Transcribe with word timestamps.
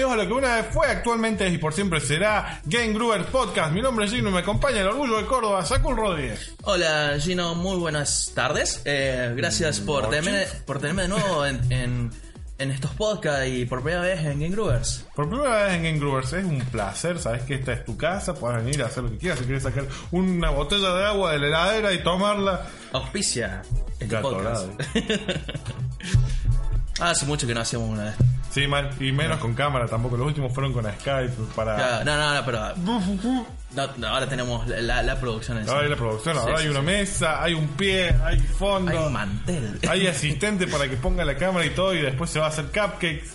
bienvenidos 0.00 0.12
a 0.12 0.16
lo 0.16 0.28
que 0.28 0.46
una 0.46 0.56
vez 0.56 0.66
fue, 0.72 0.86
actualmente 0.86 1.46
es 1.46 1.52
y 1.52 1.58
por 1.58 1.74
siempre 1.74 2.00
será 2.00 2.62
Game 2.64 2.94
Groover 2.94 3.26
Podcast. 3.26 3.70
Mi 3.72 3.82
nombre 3.82 4.06
es 4.06 4.12
Gino 4.12 4.30
y 4.30 4.32
me 4.32 4.38
acompaña 4.38 4.80
el 4.80 4.86
orgullo 4.86 5.18
de 5.18 5.26
Córdoba, 5.26 5.62
Sacul 5.66 5.94
Rodríguez. 5.94 6.54
Hola 6.62 7.18
Gino, 7.20 7.54
muy 7.54 7.76
buenas 7.76 8.32
tardes. 8.34 8.80
Eh, 8.86 9.34
gracias 9.36 9.80
por 9.80 10.08
tenerme, 10.08 10.46
por 10.64 10.78
tenerme 10.78 11.02
de 11.02 11.08
nuevo 11.08 11.44
en, 11.44 11.70
en, 11.70 12.10
en 12.58 12.70
estos 12.70 12.92
podcasts 12.92 13.46
y 13.46 13.66
por 13.66 13.82
primera 13.82 14.00
vez 14.00 14.20
en 14.20 14.40
Game 14.40 14.54
Groovers. 14.54 15.04
Por 15.14 15.28
primera 15.28 15.64
vez 15.64 15.74
en 15.74 15.82
Game 15.82 15.98
Groovers 15.98 16.32
es 16.32 16.46
un 16.46 16.60
placer, 16.60 17.18
sabes 17.18 17.42
que 17.42 17.56
esta 17.56 17.74
es 17.74 17.84
tu 17.84 17.98
casa, 17.98 18.32
puedes 18.32 18.64
venir 18.64 18.82
a 18.82 18.86
hacer 18.86 19.02
lo 19.02 19.10
que 19.10 19.18
quieras, 19.18 19.40
si 19.40 19.44
quieres 19.44 19.64
sacar 19.64 19.84
una 20.12 20.48
botella 20.48 20.94
de 20.94 21.04
agua 21.04 21.32
de 21.32 21.40
la 21.40 21.46
heladera 21.46 21.92
y 21.92 22.02
tomarla. 22.02 22.66
Auspicia 22.92 23.60
este 23.98 24.16
podcast. 24.16 24.66
Hace 27.00 27.26
mucho 27.26 27.46
que 27.46 27.54
no 27.54 27.60
hacíamos 27.60 27.90
una 27.90 28.04
vez. 28.04 28.14
Sí, 28.50 28.66
mal, 28.66 28.90
y 28.98 29.12
menos 29.12 29.38
con 29.38 29.54
cámara 29.54 29.86
tampoco, 29.86 30.16
los 30.16 30.26
últimos 30.26 30.52
fueron 30.52 30.72
con 30.72 30.84
Skype 30.84 31.32
para... 31.54 32.02
No, 32.04 32.16
no, 32.16 32.34
no, 32.34 32.44
pero 32.44 32.76
no, 32.76 33.46
no, 33.96 34.06
ahora 34.08 34.28
tenemos 34.28 34.66
la, 34.66 35.02
la 35.04 35.20
producción 35.20 35.58
en. 35.58 35.68
Ahora 35.68 35.82
hay 35.82 35.88
la 35.88 35.96
producción, 35.96 36.36
ahora 36.36 36.56
Sí, 36.56 36.62
hay 36.62 36.64
sí, 36.64 36.70
una 36.70 36.80
sí. 36.80 36.86
mesa, 36.86 37.42
hay 37.42 37.54
un 37.54 37.68
pie, 37.68 38.12
hay 38.24 38.38
fondo, 38.40 38.90
Hay 38.90 38.98
un 38.98 39.12
mantel. 39.12 39.78
hay 39.88 40.06
asistente 40.08 40.66
para 40.66 40.88
que 40.88 40.96
ponga 40.96 41.24
la 41.24 41.36
cámara 41.36 41.64
y 41.64 41.70
todo 41.70 41.94
y 41.94 42.02
después 42.02 42.28
se 42.30 42.40
va 42.40 42.46
a 42.46 42.48
hacer 42.48 42.64
cupcakes. 42.66 43.30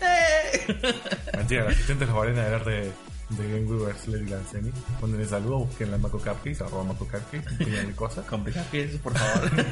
Mentira, 1.36 1.62
el 1.66 1.72
asistente 1.72 2.04
es 2.04 2.10
la 2.10 2.16
varena 2.16 2.44
del 2.44 2.54
arte 2.54 2.92
de, 3.30 3.48
Game 3.48 3.66
Weavers, 3.66 4.08
Lady 4.08 4.26
Lanceni. 4.26 4.70
Cuando 5.00 5.18
les 5.18 5.28
saludo, 5.30 5.58
busquen 5.60 5.90
la 5.90 5.98
Maco 5.98 6.18
Cupcakes, 6.18 6.60
arroba 6.62 6.84
Maco 6.84 7.06
Cupcakes, 7.06 7.58
de 7.58 7.92
cosas. 7.94 8.24
Complicado 8.26 8.66
que 8.70 8.84
es, 8.84 8.96
por 8.98 9.14
favor. 9.16 9.50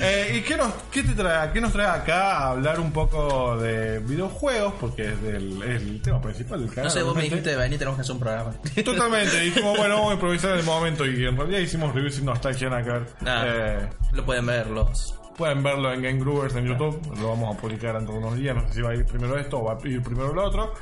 Eh, 0.00 0.38
¿Y 0.38 0.40
qué 0.40 0.56
nos, 0.56 0.72
qué, 0.90 1.02
te 1.02 1.12
trae, 1.12 1.52
qué 1.52 1.60
nos 1.60 1.70
trae 1.70 1.86
acá 1.86 2.38
a 2.38 2.48
hablar 2.52 2.80
un 2.80 2.90
poco 2.92 3.56
de 3.58 3.98
videojuegos? 4.00 4.72
Porque 4.80 5.12
es, 5.12 5.22
del, 5.22 5.62
es 5.62 5.82
el 5.82 6.00
tema 6.00 6.20
principal 6.20 6.60
del 6.60 6.70
canal. 6.70 6.84
No 6.84 6.90
sé, 6.90 7.02
vos 7.02 7.14
me 7.14 7.22
dijiste, 7.22 7.54
vení, 7.54 7.76
tenemos 7.76 7.96
que 7.96 8.00
hacer 8.00 8.14
un 8.14 8.20
programa. 8.20 8.52
Totalmente, 8.84 9.38
dijimos, 9.40 9.76
bueno, 9.76 9.96
vamos 9.96 10.10
a 10.12 10.14
improvisar 10.14 10.52
en 10.54 10.60
el 10.60 10.64
momento 10.64 11.04
y 11.06 11.24
en 11.26 11.36
realidad 11.36 11.58
hicimos 11.60 11.94
reviews 11.94 12.14
sin 12.16 12.24
nostalgia 12.24 12.70
nada 12.70 12.82
que 12.82 12.90
ver. 12.90 13.06
Ah, 13.26 13.44
Eh, 13.46 13.88
Lo 14.12 14.24
pueden 14.24 14.46
ver 14.46 14.66
los... 14.68 15.14
Pueden 15.36 15.62
verlo 15.62 15.92
en 15.92 16.02
Game 16.02 16.18
Groovers 16.20 16.56
en 16.56 16.66
YouTube, 16.66 17.00
lo 17.20 17.28
vamos 17.28 17.56
a 17.56 17.60
publicar 17.60 17.94
dentro 17.94 18.12
de 18.14 18.20
unos 18.20 18.36
días, 18.36 18.54
no 18.56 18.66
sé 18.68 18.74
si 18.74 18.82
va 18.82 18.90
a 18.90 18.94
ir 18.94 19.04
primero 19.06 19.38
esto 19.38 19.60
o 19.60 19.64
va 19.64 19.74
a 19.82 19.88
ir 19.88 20.02
primero 20.02 20.32
lo 20.34 20.44
otro. 20.44 20.74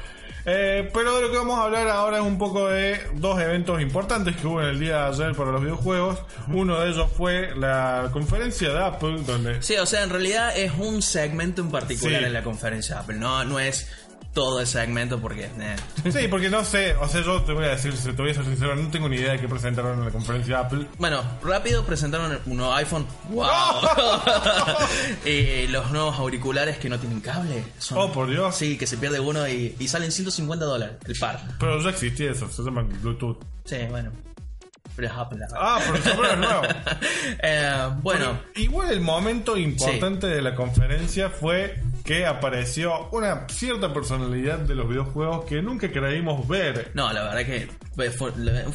Eh, 0.46 0.88
pero 0.94 1.16
de 1.16 1.22
lo 1.22 1.30
que 1.30 1.36
vamos 1.36 1.58
a 1.58 1.64
hablar 1.64 1.88
ahora 1.88 2.18
es 2.18 2.22
un 2.24 2.38
poco 2.38 2.68
de 2.68 2.98
dos 3.14 3.40
eventos 3.40 3.80
importantes 3.80 4.36
que 4.36 4.46
hubo 4.46 4.62
en 4.62 4.68
el 4.68 4.80
día 4.80 4.96
de 5.04 5.08
ayer 5.24 5.34
para 5.36 5.50
los 5.52 5.60
videojuegos. 5.62 6.18
Uno 6.48 6.80
de 6.80 6.90
ellos 6.90 7.10
fue 7.16 7.54
la 7.56 8.08
conferencia 8.12 8.70
de 8.70 8.84
Apple, 8.84 9.22
donde... 9.26 9.62
Sí, 9.62 9.76
o 9.76 9.86
sea, 9.86 10.02
en 10.02 10.10
realidad 10.10 10.56
es 10.56 10.72
un 10.78 11.02
segmento 11.02 11.60
en 11.62 11.70
particular 11.70 12.20
Sí. 12.20 12.26
en 12.26 12.32
la 12.32 12.42
conferencia 12.42 12.94
de 12.96 13.00
Apple. 13.02 13.16
No, 13.16 13.44
no 13.44 13.58
es 13.60 13.88
todo 14.32 14.60
el 14.60 14.66
segmento 14.66 15.20
porque... 15.20 15.44
eh. 15.58 15.76
Sí, 16.12 16.28
porque 16.28 16.48
no 16.48 16.64
sé, 16.64 16.94
o 16.96 17.08
sea, 17.08 17.20
yo 17.22 17.42
te 17.42 17.52
voy 17.52 17.64
a 17.64 17.70
decir, 17.70 17.96
si 17.96 18.12
te 18.12 18.22
voy 18.22 18.30
a 18.30 18.34
ser 18.34 18.44
sincero, 18.44 18.76
no 18.76 18.88
tengo 18.90 19.08
ni 19.08 19.16
idea 19.16 19.32
de 19.32 19.40
qué 19.40 19.48
presentaron 19.48 19.98
en 19.98 20.04
la 20.04 20.10
conferencia 20.12 20.56
de 20.58 20.62
Apple. 20.64 20.86
Bueno, 20.98 21.22
rápido 21.42 21.84
presentaron 21.84 22.38
un 22.46 22.56
nuevo 22.56 22.72
iPhone. 22.74 23.06
¡Wow! 23.30 23.44
y 25.24 25.66
los 25.68 25.90
nuevos 25.90 26.16
auriculares 26.18 26.78
que 26.78 26.88
no 26.88 26.98
tienen 26.98 27.20
cable. 27.20 27.64
Son- 27.78 27.98
Oh, 27.98 28.12
por 28.12 28.28
Dios. 28.30 28.54
Sí, 28.54 28.78
que 28.78 28.86
se 28.86 28.96
pierde 28.96 29.20
uno 29.20 29.46
y, 29.48 29.74
y 29.78 29.88
salen 29.88 30.10
150 30.12 30.64
dólares 30.64 30.96
el 31.06 31.18
par. 31.18 31.40
Pero 31.58 31.80
ya 31.82 31.90
existía 31.90 32.30
eso, 32.30 32.48
se 32.50 32.62
llama 32.62 32.82
Bluetooth. 32.82 33.38
Sí, 33.64 33.76
bueno. 33.90 34.10
Pero 34.96 35.08
es 35.08 35.14
Apple. 35.16 35.38
Ah, 35.56 35.80
pero 35.84 36.24
es 36.32 36.38
nuevo. 36.38 36.62
Eh, 37.42 37.88
bueno, 38.02 38.38
Igual 38.56 38.90
el 38.92 39.00
momento 39.00 39.56
importante 39.56 40.26
de 40.26 40.42
la 40.42 40.54
conferencia 40.54 41.30
fue 41.30 41.80
que 42.10 42.26
apareció 42.26 43.08
una 43.12 43.46
cierta 43.48 43.92
personalidad 43.94 44.58
de 44.58 44.74
los 44.74 44.88
videojuegos 44.88 45.44
que 45.44 45.62
nunca 45.62 45.92
creímos 45.92 46.48
ver. 46.48 46.90
no, 46.94 47.12
la 47.12 47.22
verdad 47.22 47.46
que 47.46 47.68
fue, 48.10 48.32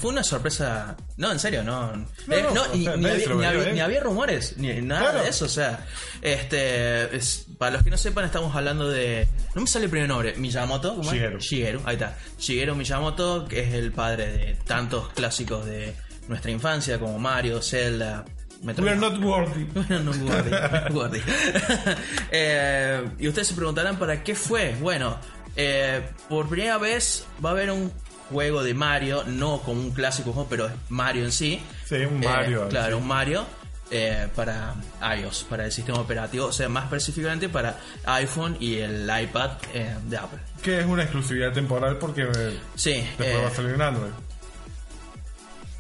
una 0.09 0.23
sorpresa. 0.23 0.96
No, 1.18 1.34
en 1.34 1.40
serio, 1.40 1.62
no. 1.62 1.91
Eh, 2.31 2.41
no, 2.44 2.51
no, 2.53 2.62
o 2.72 2.75
y- 2.75 2.85
sea, 2.85 2.96
ni, 2.96 3.06
había, 3.07 3.73
ni 3.73 3.94
ni 3.94 4.00
rumores, 4.00 4.56
ni 4.57 4.81
nada 4.81 5.01
Claro. 5.12 5.23
de 5.23 5.29
eso. 5.29 5.46
O 5.46 5.50
sea, 5.50 5.85
este. 6.22 7.13
es- 7.13 7.46
para 7.57 7.72
los 7.73 7.84
que 7.84 7.90
no 7.90 7.97
sepan, 7.97 8.23
estamos 8.23 8.56
hablando 8.56 8.90
de. 8.90 9.28
No 9.53 9.62
me 9.62 9.67
sale 9.67 9.85
el 9.85 9.91
primer 9.91 10.07
nombre. 10.07 10.34
Miyamoto. 10.38 11.02
Shigeru. 11.03 11.40
Shigeru, 11.40 11.81
ahí 11.84 11.96
está. 11.96 12.16
Shigeru 12.40 12.73
Miyamoto, 12.75 13.46
que 13.50 13.59
es 13.62 13.73
el 13.73 13.91
padre 13.91 14.31
de 14.31 14.53
tantos 14.66 15.09
clásicos 15.09 15.66
de 15.66 15.94
nuestra 16.29 16.52
infancia, 16.52 17.00
como 17.00 17.19
Mario, 17.19 17.62
Zelda. 17.62 18.23
Metroid- 18.64 18.80
We 18.84 18.90
are 18.90 18.96
not 19.00 19.18
worthy. 19.22 19.64
bueno, 19.66 20.00
no 20.00 20.14
guardi, 20.26 20.52
no 20.52 20.94
guardi. 20.96 21.20
Eh, 22.32 23.04
y 23.20 23.28
ustedes 23.28 23.48
se 23.50 23.54
preguntarán 23.54 23.98
para 23.98 24.24
qué 24.24 24.36
fue. 24.36 24.76
Bueno, 24.80 25.18
eh, 25.56 26.02
por 26.30 26.48
primera 26.50 26.78
vez 26.78 27.26
va 27.44 27.50
a 27.50 27.54
haber 27.54 27.72
un 27.72 27.92
juego 28.32 28.64
de 28.64 28.74
Mario, 28.74 29.24
no 29.28 29.62
como 29.62 29.82
un 29.82 29.92
clásico 29.92 30.32
juego, 30.34 30.48
pero 30.50 30.66
es 30.68 30.74
Mario 30.90 31.26
en 31.26 31.32
sí. 31.32 31.62
Sí, 31.86 31.96
un 31.96 32.24
Eh, 32.24 32.28
Mario. 32.28 32.68
claro, 32.70 32.98
un 32.98 33.08
Mario. 33.08 33.46
eh, 33.92 34.28
para 34.36 34.74
iOS, 35.16 35.46
para 35.48 35.66
el 35.66 35.72
sistema 35.72 36.00
operativo, 36.00 36.48
o 36.48 36.52
sea, 36.52 36.68
más 36.68 36.86
específicamente 36.86 37.50
para 37.50 37.78
iPhone 38.06 38.58
y 38.60 38.80
el 38.80 39.04
iPad 39.22 39.52
eh, 39.76 39.94
de 40.08 40.18
Apple. 40.18 40.40
Que 40.64 40.80
es 40.80 40.86
una 40.88 41.04
exclusividad 41.04 41.54
temporal 41.54 42.00
porque 42.00 42.26
Sí, 42.74 42.94
después 43.20 43.30
eh, 43.30 43.40
va 43.44 43.48
a 43.48 43.52
salir 43.52 43.76
en 43.76 43.82
Android. 43.84 44.12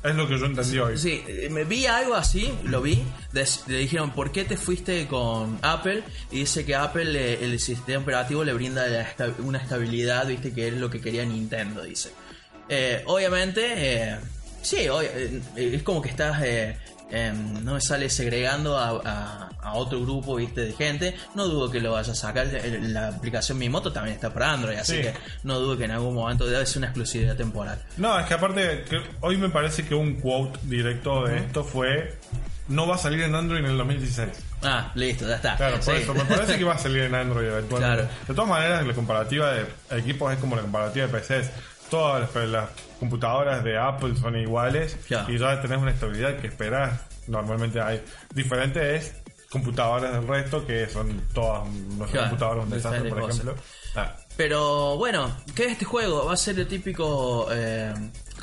Es 0.05 0.15
lo 0.15 0.27
que 0.27 0.37
yo 0.37 0.45
entendí 0.45 0.77
hoy. 0.77 0.97
Sí, 0.97 1.23
eh, 1.27 1.49
me 1.49 1.63
vi 1.63 1.87
algo 1.87 2.13
así, 2.13 2.53
lo 2.63 2.81
vi. 2.81 3.03
le 3.33 3.77
dijeron, 3.77 4.11
¿por 4.11 4.31
qué 4.31 4.45
te 4.45 4.55
fuiste 4.55 5.07
con 5.07 5.57
Apple? 5.63 6.03
Y 6.31 6.39
dice 6.39 6.63
que 6.63 6.75
Apple, 6.75 7.11
eh, 7.15 7.39
el 7.43 7.59
sistema 7.59 8.03
operativo, 8.03 8.43
le 8.43 8.53
brinda 8.53 8.85
una 9.39 9.57
estabilidad, 9.57 10.27
viste, 10.27 10.53
que 10.53 10.67
es 10.67 10.73
lo 10.75 10.89
que 10.89 11.01
quería 11.01 11.25
Nintendo, 11.25 11.81
dice. 11.83 12.11
Eh, 12.69 13.03
obviamente, 13.05 13.61
eh, 13.75 14.17
sí, 14.61 14.77
eh, 14.77 15.41
es 15.55 15.83
como 15.83 16.01
que 16.01 16.09
estás, 16.09 16.41
em, 17.11 17.63
no 17.63 17.73
me 17.75 17.81
sale 17.81 18.09
segregando 18.09 18.77
a, 18.77 18.89
a- 19.05 19.49
a 19.61 19.73
otro 19.73 19.99
grupo, 20.01 20.35
viste, 20.35 20.61
de 20.61 20.73
gente. 20.73 21.15
No 21.33 21.47
dudo 21.47 21.71
que 21.71 21.79
lo 21.79 21.93
vaya 21.93 22.11
a 22.11 22.15
sacar. 22.15 22.45
La 22.81 23.07
aplicación 23.07 23.57
Mi 23.57 23.67
Moto 23.67 23.91
también 23.91 24.15
está 24.15 24.31
para 24.33 24.53
Android, 24.53 24.77
así 24.77 24.97
Sí. 24.97 25.01
que 25.01 25.13
no 25.43 25.59
dudo 25.59 25.75
que 25.77 25.85
en 25.85 25.91
algún 25.91 26.13
momento 26.13 26.45
debe 26.45 26.65
ser 26.67 26.77
una 26.79 26.87
exclusividad 26.87 27.35
temporal. 27.35 27.81
No, 27.97 28.19
es 28.19 28.25
que 28.27 28.33
aparte, 28.35 28.83
que 28.89 29.01
hoy 29.21 29.37
me 29.37 29.49
parece 29.49 29.83
que 29.85 29.95
un 29.95 30.15
quote 30.21 30.59
directo 30.63 31.23
de 31.25 31.37
esto 31.39 31.63
fue: 31.63 32.15
No 32.67 32.87
va 32.87 32.95
a 32.95 32.97
salir 32.99 33.21
en 33.21 33.33
Android 33.33 33.59
en 33.61 33.71
el 33.71 33.77
2016. 33.77 34.29
Ah, 34.63 34.91
listo, 34.95 35.27
ya 35.27 35.35
está. 35.35 35.55
Claro, 35.57 35.75
por 35.79 35.95
Sí. 35.95 36.01
eso 36.01 36.13
me 36.13 36.25
parece 36.25 36.57
que 36.57 36.63
va 36.63 36.73
a 36.75 36.77
salir 36.77 37.03
en 37.03 37.15
Android 37.15 37.47
eventualmente. 37.51 37.95
Claro. 38.03 38.09
De 38.27 38.33
todas 38.33 38.49
maneras, 38.49 38.85
la 38.85 38.93
comparativa 38.93 39.51
de 39.51 39.65
equipos 39.91 40.31
es 40.33 40.39
como 40.39 40.55
la 40.55 40.61
comparativa 40.63 41.07
de 41.07 41.11
PCs. 41.19 41.49
Todas 41.89 42.33
las, 42.35 42.47
las 42.49 42.69
computadoras 42.99 43.63
de 43.63 43.77
Apple 43.77 44.15
son 44.15 44.35
iguales 44.37 44.97
y 45.27 45.37
ya 45.37 45.61
tenés 45.61 45.77
una 45.79 45.91
estabilidad 45.91 46.37
que 46.37 46.47
esperás. 46.47 46.99
Normalmente 47.27 47.81
hay. 47.81 48.03
Diferente 48.33 48.95
es 48.95 49.13
computadoras 49.49 50.11
del 50.13 50.27
resto 50.27 50.65
que 50.65 50.87
son 50.89 51.21
todas 51.33 51.67
nuestras 51.69 52.11
Claro, 52.11 52.29
computadoras 52.29 52.63
un 52.65 52.69
desastre, 52.71 53.09
por 53.09 53.29
ejemplo. 53.29 53.55
Ah, 53.95 54.15
Pero 54.35 54.97
bueno, 54.97 55.33
¿qué 55.55 55.65
es 55.65 55.71
este 55.73 55.85
juego? 55.85 56.25
Va 56.25 56.33
a 56.33 56.37
ser 56.37 56.59
el 56.59 56.67
típico. 56.67 57.47
Eh, 57.51 57.93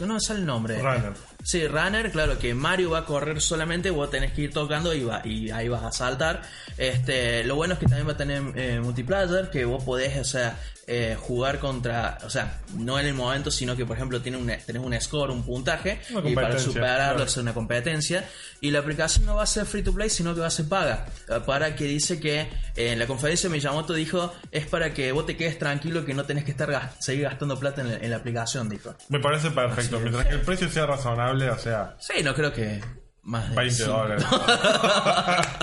no 0.01 0.15
me 0.15 0.21
sale 0.21 0.41
el 0.41 0.47
nombre. 0.47 0.81
Runner. 0.81 1.13
Sí, 1.43 1.67
Runner, 1.67 2.11
claro, 2.11 2.39
que 2.39 2.55
Mario 2.55 2.91
va 2.91 2.99
a 2.99 3.05
correr 3.05 3.41
solamente, 3.41 3.91
vos 3.91 4.11
tenés 4.11 4.33
que 4.33 4.43
ir 4.43 4.53
tocando 4.53 4.95
y, 4.95 5.05
va, 5.05 5.23
y 5.25 5.51
ahí 5.51 5.69
vas 5.69 5.83
a 5.83 5.93
saltar. 5.93 6.43
Este, 6.79 7.45
lo 7.45 7.57
bueno 7.57 7.75
es 7.75 7.81
que 7.81 7.87
también 7.87 8.07
va 8.07 8.13
a 8.13 8.17
tener 8.17 8.43
eh, 8.55 8.81
multiplayer, 8.81 9.51
que 9.51 9.65
vos 9.65 9.83
podés, 9.85 10.19
o 10.19 10.25
sea, 10.25 10.59
eh, 10.89 11.17
jugar 11.19 11.61
contra, 11.61 12.19
o 12.25 12.31
sea, 12.31 12.61
no 12.77 12.99
en 12.99 13.07
el 13.07 13.15
momento, 13.15 13.53
sino 13.53 13.77
que 13.77 13.87
por 13.87 13.97
ejemplo 13.97 14.21
tiene 14.21 14.37
un, 14.37 14.47
tenés 14.47 14.83
un 14.83 15.01
score, 15.01 15.31
un 15.31 15.45
puntaje, 15.45 16.01
Una 16.11 16.29
y 16.29 16.35
para 16.35 16.59
superarlo 16.59 17.15
claro. 17.15 17.25
es 17.25 17.37
una 17.37 17.55
competencia. 17.55 18.25
Y 18.61 18.73
la 18.73 18.81
aplicación 18.81 19.25
no 19.27 19.37
va 19.37 19.45
a 19.45 19.47
ser 19.47 19.65
free 19.65 19.83
to 19.83 19.93
play, 19.93 20.11
sino 20.11 20.35
que 20.35 20.41
va 20.41 20.49
a 20.49 20.51
ser 20.51 20.69
paga. 20.69 21.07
Eh, 21.29 21.41
Para 21.47 21.77
que 21.77 21.85
dice 21.85 22.19
que 22.19 22.41
eh, 22.41 22.49
en 22.93 22.99
la 22.99 23.07
conferencia 23.07 23.49
Miyamoto 23.49 23.95
dijo, 23.95 24.33
es 24.51 24.67
para 24.67 24.93
que 24.93 25.13
vos 25.13 25.25
te 25.25 25.37
quedes 25.37 25.59
tranquilo 25.59 26.05
que 26.05 26.15
no 26.15 26.25
tenés 26.25 26.45
que 26.45 26.51
estar 26.51 26.93
seguir 26.99 27.25
gastando 27.25 27.59
plata 27.59 27.83
en 27.83 27.89
la, 27.89 27.97
en 27.99 28.11
la 28.11 28.17
aplicación, 28.17 28.69
dijo. 28.69 28.95
me 29.09 29.21
parece 29.21 29.51
perfecto. 29.53 30.01
Mientras 30.01 30.27
que 30.27 30.35
el 30.35 30.41
precio 30.41 30.69
sea 30.69 30.87
razonable, 30.87 31.32
o 31.33 31.59
sea, 31.59 31.97
Sí, 31.99 32.23
no 32.23 32.35
creo 32.35 32.53
que 32.53 32.81
más 33.23 33.49
de 33.51 33.57
20 33.57 33.75
cinco. 33.75 33.91
dólares. 33.93 34.25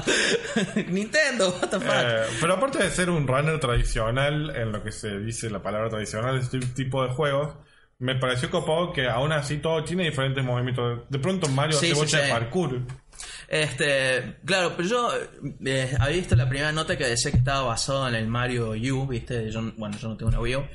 Nintendo, 0.88 1.50
what 1.62 1.70
the 1.70 1.80
fuck. 1.80 1.94
Eh, 1.94 2.24
pero 2.42 2.54
aparte 2.54 2.84
de 2.84 2.90
ser 2.90 3.10
un 3.10 3.28
runner 3.28 3.60
tradicional, 3.60 4.56
en 4.56 4.72
lo 4.72 4.84
que 4.84 4.92
se 4.92 5.18
dice 5.20 5.50
la 5.50 5.62
palabra 5.62 5.90
tradicional 5.90 6.36
de 6.36 6.42
este 6.42 6.60
tipo 6.84 7.04
de 7.04 7.10
juegos, 7.10 7.56
me 8.00 8.16
pareció 8.16 8.50
copado 8.50 8.94
que 8.94 9.08
aún 9.10 9.32
así 9.34 9.58
todo 9.58 9.84
tiene 9.84 10.06
diferentes 10.06 10.44
movimientos. 10.44 11.02
De 11.10 11.20
pronto 11.20 11.50
Mario 11.50 11.78
Sí, 11.78 11.88
hace 11.88 11.96
sí, 11.96 12.00
bocha 12.02 12.20
de 12.22 12.30
parkour. 12.32 12.80
Este, 13.50 14.38
claro, 14.46 14.74
pero 14.78 14.88
yo 14.88 15.12
eh, 15.66 15.96
había 16.00 16.18
visto 16.18 16.36
la 16.36 16.48
primera 16.48 16.72
nota 16.72 16.98
que 16.98 17.06
decía 17.06 17.32
que 17.32 17.38
estaba 17.38 17.64
basado 17.64 18.08
en 18.08 18.16
el 18.16 18.28
Mario 18.28 18.70
U, 18.72 19.08
¿viste? 19.08 19.52
Yo, 19.52 19.62
bueno, 19.76 19.98
yo 19.98 20.08
no 20.08 20.16
tengo 20.16 20.30
una 20.30 20.40
Wii 20.40 20.56
U. 20.56 20.66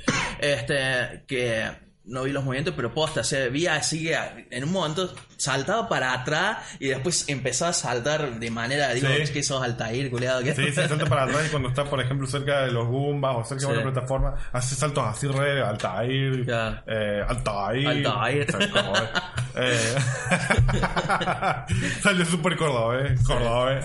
Este, 0.41 1.25
que 1.27 1.71
no 2.07 2.23
vi 2.25 2.33
los 2.33 2.45
movimientos, 2.45 2.75
pero 2.77 2.93
posta, 2.93 3.25
se 3.25 3.49
vi 3.49 3.67
así 3.67 4.05
que 4.05 4.47
en 4.51 4.65
un 4.65 4.73
momento 4.73 5.15
saltaba 5.39 5.89
para 5.89 6.13
atrás 6.13 6.59
y 6.79 6.89
después 6.89 7.25
empezaba 7.29 7.71
a 7.71 7.75
saltar 7.75 8.39
de 8.39 8.51
manera, 8.51 8.93
digo, 8.93 9.09
Sí. 9.09 9.23
es 9.23 9.31
que 9.31 9.43
sos 9.43 9.63
Altair, 9.63 10.11
culiado. 10.11 10.43
que- 10.43 10.55
Sí, 10.55 10.71
se 10.73 10.87
salta 10.87 11.07
para 11.07 11.25
atrás 11.25 11.47
y 11.47 11.51
cuando 11.51 11.69
está, 11.71 11.85
por 11.85 12.01
ejemplo, 12.01 12.27
cerca 12.27 12.61
de 12.67 12.73
los 12.73 12.87
Goombas 12.89 13.37
o 13.37 13.45
cerca 13.45 13.67
de 13.69 13.73
Sí. 13.75 13.81
una 13.81 13.91
plataforma, 13.93 14.35
hace 14.53 14.75
saltos 14.75 15.05
así 15.07 15.27
re 15.29 15.63
Altair. 15.63 16.45
Claro. 16.45 16.83
Eh, 16.87 17.23
Altair. 17.27 17.89
Altair. 17.89 18.55
O 18.55 18.59
sea, 18.61 18.71
cordobés. 18.71 19.11
Eh, 19.57 19.97
Salió 22.03 22.25
súper 22.27 22.57
cordobés. 22.57 23.21
Cordobés. 23.23 23.85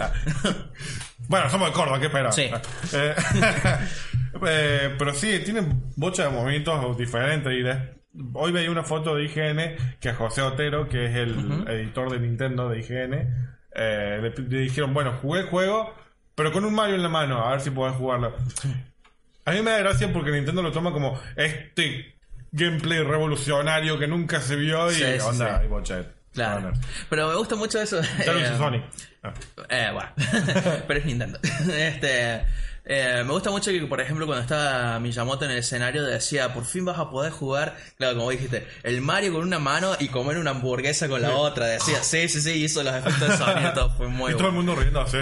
Bueno, 1.28 1.50
somos 1.50 1.68
de 1.70 1.74
Córdoba, 1.74 2.00
¿qué 2.00 2.06
esperas? 2.08 2.36
Sí. 2.36 2.50
Eh, 2.94 3.16
eh, 4.48 4.96
pero 4.98 5.14
sí, 5.14 5.40
tienen 5.46 5.84
bocha 5.96 6.24
de 6.24 6.30
movimientos 6.30 6.98
diferentes. 6.98 7.54
Y 7.54 7.62
de- 7.62 7.99
hoy 8.34 8.52
veía 8.52 8.72
una 8.72 8.84
foto 8.84 9.16
de 9.16 9.26
IGN 9.26 9.98
que 10.00 10.10
a 10.10 10.16
José 10.16 10.42
Otero, 10.42 10.88
que 10.88 11.06
es 11.06 11.16
el 11.16 11.66
editor 11.68 12.12
de 12.12 12.20
Nintendo 12.20 12.70
de 12.70 12.80
IGN, 12.80 13.14
eh, 13.76 14.20
le, 14.22 14.44
le 14.44 14.60
dijeron, 14.62 14.94
bueno, 14.94 15.14
jugué 15.22 15.42
el 15.42 15.48
juego, 15.48 15.94
pero 16.36 16.52
con 16.52 16.66
un 16.66 16.74
Mario 16.74 16.96
en 16.96 17.04
la 17.04 17.10
mano, 17.10 17.46
a 17.46 17.52
ver 17.52 17.62
si 17.62 17.70
podés 17.70 17.96
jugarlo. 17.96 18.36
A 19.46 19.52
mí 19.52 19.62
me 19.62 19.72
da 19.72 19.80
gracia 19.80 20.12
porque 20.14 20.32
Nintendo 20.32 20.62
lo 20.62 20.72
toma 20.72 20.92
como 20.92 21.20
este 21.36 22.16
gameplay 22.52 23.04
revolucionario 23.04 23.98
que 24.00 24.08
nunca 24.08 24.40
se 24.42 24.56
vio 24.56 24.90
y 24.92 24.96
Sí, 24.96 25.04
sí, 25.04 25.20
onda, 25.26 25.60
sí. 25.60 25.66
y 25.66 25.68
bocha. 25.68 26.04
Claro. 26.34 26.72
Pero 27.10 27.28
me 27.28 27.36
gusta 27.36 27.56
mucho 27.56 27.82
eso. 27.82 28.00
ya 28.02 28.34
eh, 28.34 28.58
Sony. 28.58 28.82
Eh, 29.70 29.90
bueno, 29.92 30.10
pero 30.88 31.00
es 31.00 31.06
Nintendo. 31.06 31.40
Este, 31.74 32.46
eh, 32.92 33.24
me 33.26 33.32
gusta 33.34 33.52
mucho 33.52 33.70
que, 33.72 33.80
por 33.86 34.02
ejemplo, 34.02 34.26
cuando 34.26 34.42
estaba 34.42 35.00
Miyamoto 35.00 35.46
en 35.46 35.52
el 35.52 35.58
escenario, 35.60 36.04
decía: 36.04 36.54
Por 36.54 36.66
fin 36.66 36.84
vas 36.86 36.98
a 36.98 37.10
poder 37.10 37.32
jugar, 37.32 37.78
claro, 37.98 38.18
como 38.18 38.32
dijiste, 38.32 38.68
el 38.84 39.00
Mario 39.02 39.34
con 39.34 39.44
una 39.44 39.60
mano 39.60 39.96
y 40.00 40.08
comer 40.08 40.38
una 40.40 40.52
hamburguesa 40.52 41.08
con 41.08 41.22
la 41.22 41.36
otra. 41.36 41.68
Decía: 41.68 42.00
Sí, 42.04 42.28
sí, 42.28 42.42
sí, 42.42 42.52
hizo 42.64 42.82
los 42.84 42.94
efectos 42.96 43.30
de 43.30 43.38
sonido, 43.38 43.90
fue 43.96 44.08
muy 44.08 44.32
y 44.32 44.36
todo 44.36 44.48
el 44.50 44.54
bueno. 44.56 44.72
mundo 44.72 44.76
riendo 44.76 45.02
así, 45.02 45.18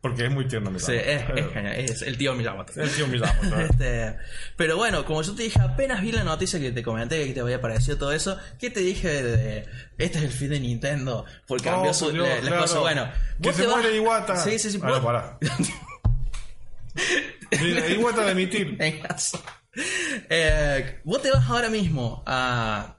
porque 0.00 0.26
es 0.26 0.30
muy 0.30 0.46
tierno. 0.46 0.70
Sí, 0.78 0.92
Miyamoto. 0.92 1.10
es, 1.34 1.46
es 1.46 1.52
genial, 1.52 1.74
es 1.76 2.02
el 2.02 2.16
tío 2.16 2.34
Miyamoto. 2.34 2.80
El 2.80 2.90
tío 2.90 3.06
Miyamoto. 3.08 3.60
Este, 3.60 4.16
pero 4.56 4.76
bueno, 4.76 5.04
como 5.04 5.22
yo 5.22 5.34
te 5.34 5.42
dije, 5.42 5.58
apenas 5.60 6.00
vi 6.02 6.12
la 6.12 6.22
noticia 6.22 6.60
que 6.60 6.70
te 6.70 6.82
comenté 6.84 7.26
que 7.26 7.32
te 7.34 7.40
había 7.40 7.60
parecido 7.60 7.96
todo 7.98 8.12
eso, 8.12 8.38
¿qué 8.58 8.70
te 8.70 8.80
dije 8.80 9.08
de, 9.22 9.66
este 9.98 10.18
es 10.18 10.24
el 10.24 10.30
fin 10.30 10.50
de 10.50 10.60
Nintendo? 10.60 11.24
Porque 11.48 11.64
cambió 11.64 11.90
Oh, 11.90 11.94
su, 11.94 12.12
Dios, 12.12 12.26
la- 12.28 12.34
las 12.36 12.40
claro. 12.44 12.60
cosas. 12.62 12.78
Bueno, 12.80 13.08
Que 13.42 13.52
se 13.52 13.66
vas- 13.66 13.76
muere 13.76 13.96
Iwata. 13.96 14.36
Sí, 14.36 14.58
sí, 14.60 14.70
sí. 14.70 14.78
Ah, 14.82 14.86
no, 14.86 14.92
vos- 14.94 15.04
pará. 15.04 15.38
Sí, 17.50 17.94
Iwata 17.98 18.24
de 18.24 18.32
emitir. 18.32 18.76
Vengas. 18.76 19.32
Eh, 20.28 21.00
vos 21.04 21.22
te 21.22 21.30
vas 21.30 21.48
ahora 21.48 21.70
mismo 21.70 22.24
a 22.26 22.96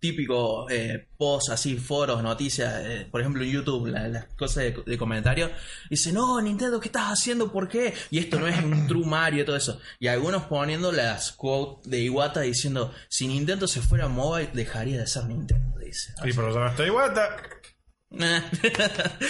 típico 0.00 0.68
eh, 0.70 1.08
post 1.16 1.50
así, 1.50 1.76
foros, 1.76 2.22
noticias, 2.22 2.74
eh, 2.84 3.06
por 3.10 3.20
ejemplo 3.20 3.42
en 3.42 3.50
YouTube, 3.50 3.86
la- 3.88 4.08
las 4.08 4.24
cosas 4.34 4.64
de, 4.64 4.82
de 4.84 4.98
comentarios, 4.98 5.50
dice, 5.90 6.10
no, 6.12 6.40
Nintendo, 6.40 6.80
¿qué 6.80 6.88
estás 6.88 7.10
haciendo? 7.12 7.52
¿Por 7.52 7.68
qué? 7.68 7.92
Y 8.10 8.18
esto 8.18 8.38
no 8.40 8.46
es 8.48 8.62
un 8.64 8.86
true 8.86 9.04
Mario 9.06 9.42
y 9.42 9.46
todo 9.46 9.56
eso. 9.56 9.78
Y 9.98 10.08
algunos 10.08 10.44
poniendo 10.44 10.90
las 10.92 11.32
quotes 11.32 11.90
de 11.90 12.00
Iwata 12.00 12.40
diciendo, 12.40 12.92
si 13.08 13.26
Nintendo 13.28 13.66
se 13.68 13.80
fuera 13.82 14.08
mobile, 14.08 14.50
dejaría 14.54 14.98
de 14.98 15.06
ser 15.06 15.24
Nintendo, 15.26 15.78
dice. 15.78 16.12
Sí, 16.22 16.30
pero 16.34 16.52
ya 16.52 16.60
no 16.60 16.66
está 16.68 16.86
Iwata. 16.86 17.36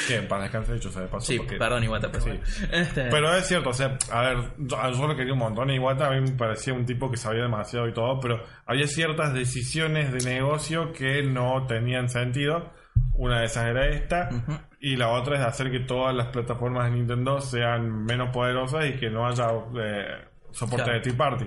Que 0.09 0.23
para 0.23 0.43
descansar 0.45 0.75
dicho, 0.75 0.91
se 0.91 1.01
de 1.01 1.07
paso. 1.09 1.27
sí, 1.27 1.39
porque- 1.39 1.57
perdón 1.57 1.85
Iwata, 1.85 2.11
pero 2.11 2.25
Sí. 2.25 2.41
Este, 2.71 3.05
Pero 3.11 3.35
es 3.35 3.47
cierto, 3.47 3.71
o 3.71 3.73
sea, 3.75 3.97
a 4.13 4.21
ver, 4.23 4.39
yo, 4.59 4.77
yo 4.93 5.07
lo 5.07 5.17
quería 5.17 5.33
un 5.33 5.39
montón. 5.39 5.71
Iwata 5.71 6.07
a 6.07 6.11
mí 6.11 6.21
me 6.21 6.33
parecía 6.33 6.73
un 6.75 6.85
tipo 6.87 7.11
que 7.11 7.17
sabía 7.17 7.43
demasiado 7.43 7.89
y 7.89 7.93
todo, 7.93 8.21
pero 8.21 8.43
había 8.67 8.87
ciertas 8.87 9.33
decisiones 9.35 10.13
de 10.13 10.31
negocio 10.31 10.93
que 10.93 11.23
no 11.23 11.67
tenían 11.67 12.09
sentido. 12.09 12.71
Una 13.17 13.41
de 13.41 13.47
esas 13.47 13.67
era 13.67 13.87
esta, 13.89 14.29
y 14.81 14.97
la 14.97 15.09
otra 15.11 15.39
es 15.39 15.45
hacer 15.45 15.71
que 15.71 15.81
todas 15.81 16.15
las 16.15 16.29
plataformas 16.29 16.85
de 16.91 16.97
Nintendo 16.97 17.41
sean 17.41 18.05
menos 18.05 18.31
poderosas 18.31 18.87
y 18.87 18.93
que 18.95 19.09
no 19.11 19.27
haya 19.27 19.49
eh, 19.81 20.05
soporte 20.51 20.85
Claro. 20.85 20.99
de 20.99 21.01
Tea 21.01 21.17
Party. 21.17 21.45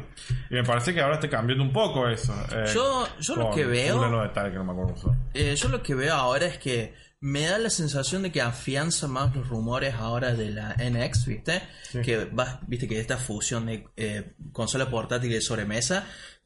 Y 0.50 0.54
me 0.56 0.63
parece 0.63 0.94
que 0.94 1.01
ahora 1.01 1.16
está 1.16 1.30
cambiando 1.30 1.63
un 1.63 1.72
poco 1.74 2.07
eso. 2.07 2.34
eh, 2.54 2.66
Yo- 2.74 3.07
yo 3.19 3.36
lo 3.36 3.51
que 3.51 3.66
veo- 3.66 3.95
Fulano 3.98 4.22
de 4.24 4.30
tal, 4.30 4.51
que 4.51 4.57
no 4.57 4.63
me 4.66 4.72
acuerdo 4.72 4.94
cómo 4.94 5.01
se 5.01 5.07
llama. 5.07 5.30
Eh, 5.34 5.56
yo 5.56 5.69
lo 5.69 5.81
que 5.84 5.95
veo 5.95 6.13
ahora 6.13 6.45
es 6.48 6.57
que 6.57 6.94
me 7.19 7.45
da 7.47 7.57
la 7.57 7.69
sensación 7.69 8.21
de 8.23 8.31
que 8.31 8.41
afianza 8.41 9.07
más 9.07 9.35
los 9.35 9.47
rumores 9.47 9.95
ahora 9.95 10.33
de 10.33 10.51
la 10.51 10.75
NX, 10.75 11.25
¿viste? 11.25 11.61
Que 12.03 12.25
va, 12.25 12.59
viste 12.67 12.87
que 12.87 12.99
esta 12.99 13.17
fusión 13.17 13.65
de 13.65 13.87
eh, 13.97 14.33
consola 14.51 14.89
portátil 14.89 15.31
y 15.31 15.35
de 15.35 15.41
sobremesa, 15.41 16.05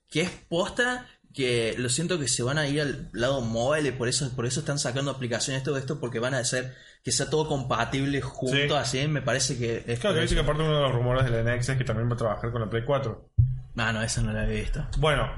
que 0.10 0.22
es 0.22 0.30
posta 0.50 1.08
que 1.34 1.76
lo 1.78 1.88
siento 1.90 2.20
que 2.20 2.28
se 2.28 2.44
van 2.44 2.58
a 2.58 2.68
ir 2.68 2.82
al 2.82 3.10
lado 3.14 3.40
móvil 3.42 3.88
y 3.88 3.92
por 3.92 4.10
eso, 4.10 4.30
por 4.36 4.46
eso 4.46 4.60
están 4.62 4.80
sacando 4.80 5.12
aplicaciones 5.12 5.64
todo 5.64 5.78
esto 5.78 5.98
porque 6.00 6.20
van 6.20 6.34
a 6.34 6.40
hacer 6.40 6.76
que 7.04 7.12
sea 7.14 7.30
todo 7.30 7.48
compatible 7.48 8.20
junto 8.22 8.54
Sí. 8.56 8.74
así, 8.74 9.08
me 9.08 9.22
parece 9.22 9.58
que 9.58 9.84
es 9.88 10.00
Claro, 10.00 10.16
que 10.18 10.22
dice 10.24 10.36
que 10.36 10.42
aparte 10.42 10.62
uno 10.64 10.76
de 10.76 10.82
los 10.82 10.92
rumores 10.92 11.24
del 11.32 11.46
NX 11.46 11.70
es 11.70 11.78
que 11.78 11.84
también 11.86 12.10
va 12.10 12.16
a 12.16 12.18
trabajar 12.18 12.52
con 12.52 12.60
la 12.62 12.70
Play 12.70 12.84
4. 12.86 13.30
Ah, 13.78 13.94
no, 13.94 14.02
esa 14.04 14.22
no 14.22 14.34
la 14.34 14.46
he 14.46 14.62
visto. 14.62 14.86
Bueno, 14.98 15.32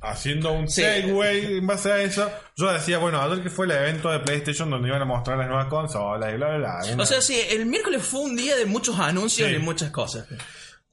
haciendo 0.00 0.52
un 0.52 0.68
Sí. 0.68 0.82
segue 0.82 1.58
en 1.58 1.66
base 1.66 1.90
a 1.92 2.00
eso, 2.02 2.30
yo 2.56 2.72
decía, 2.72 2.98
bueno, 2.98 3.20
ayer 3.20 3.42
que 3.42 3.50
fue 3.50 3.66
el 3.66 3.72
evento 3.72 4.10
de 4.10 4.20
PlayStation 4.20 4.70
donde 4.70 4.88
iban 4.88 5.02
a 5.02 5.04
mostrar 5.04 5.38
las 5.38 5.48
nuevas 5.48 5.66
consolas 5.66 6.32
y 6.32 6.36
bla, 6.36 6.48
bla, 6.48 6.58
bla. 6.58 6.92
Una- 6.94 7.02
O 7.02 7.06
sea, 7.06 7.20
sí, 7.20 7.40
el 7.50 7.66
miércoles 7.66 8.02
fue 8.04 8.20
un 8.20 8.36
día 8.36 8.56
de 8.56 8.66
muchos 8.66 8.98
anuncios 8.98 9.48
Sí. 9.48 9.54
y 9.56 9.58
muchas 9.58 9.90
cosas. 9.90 10.26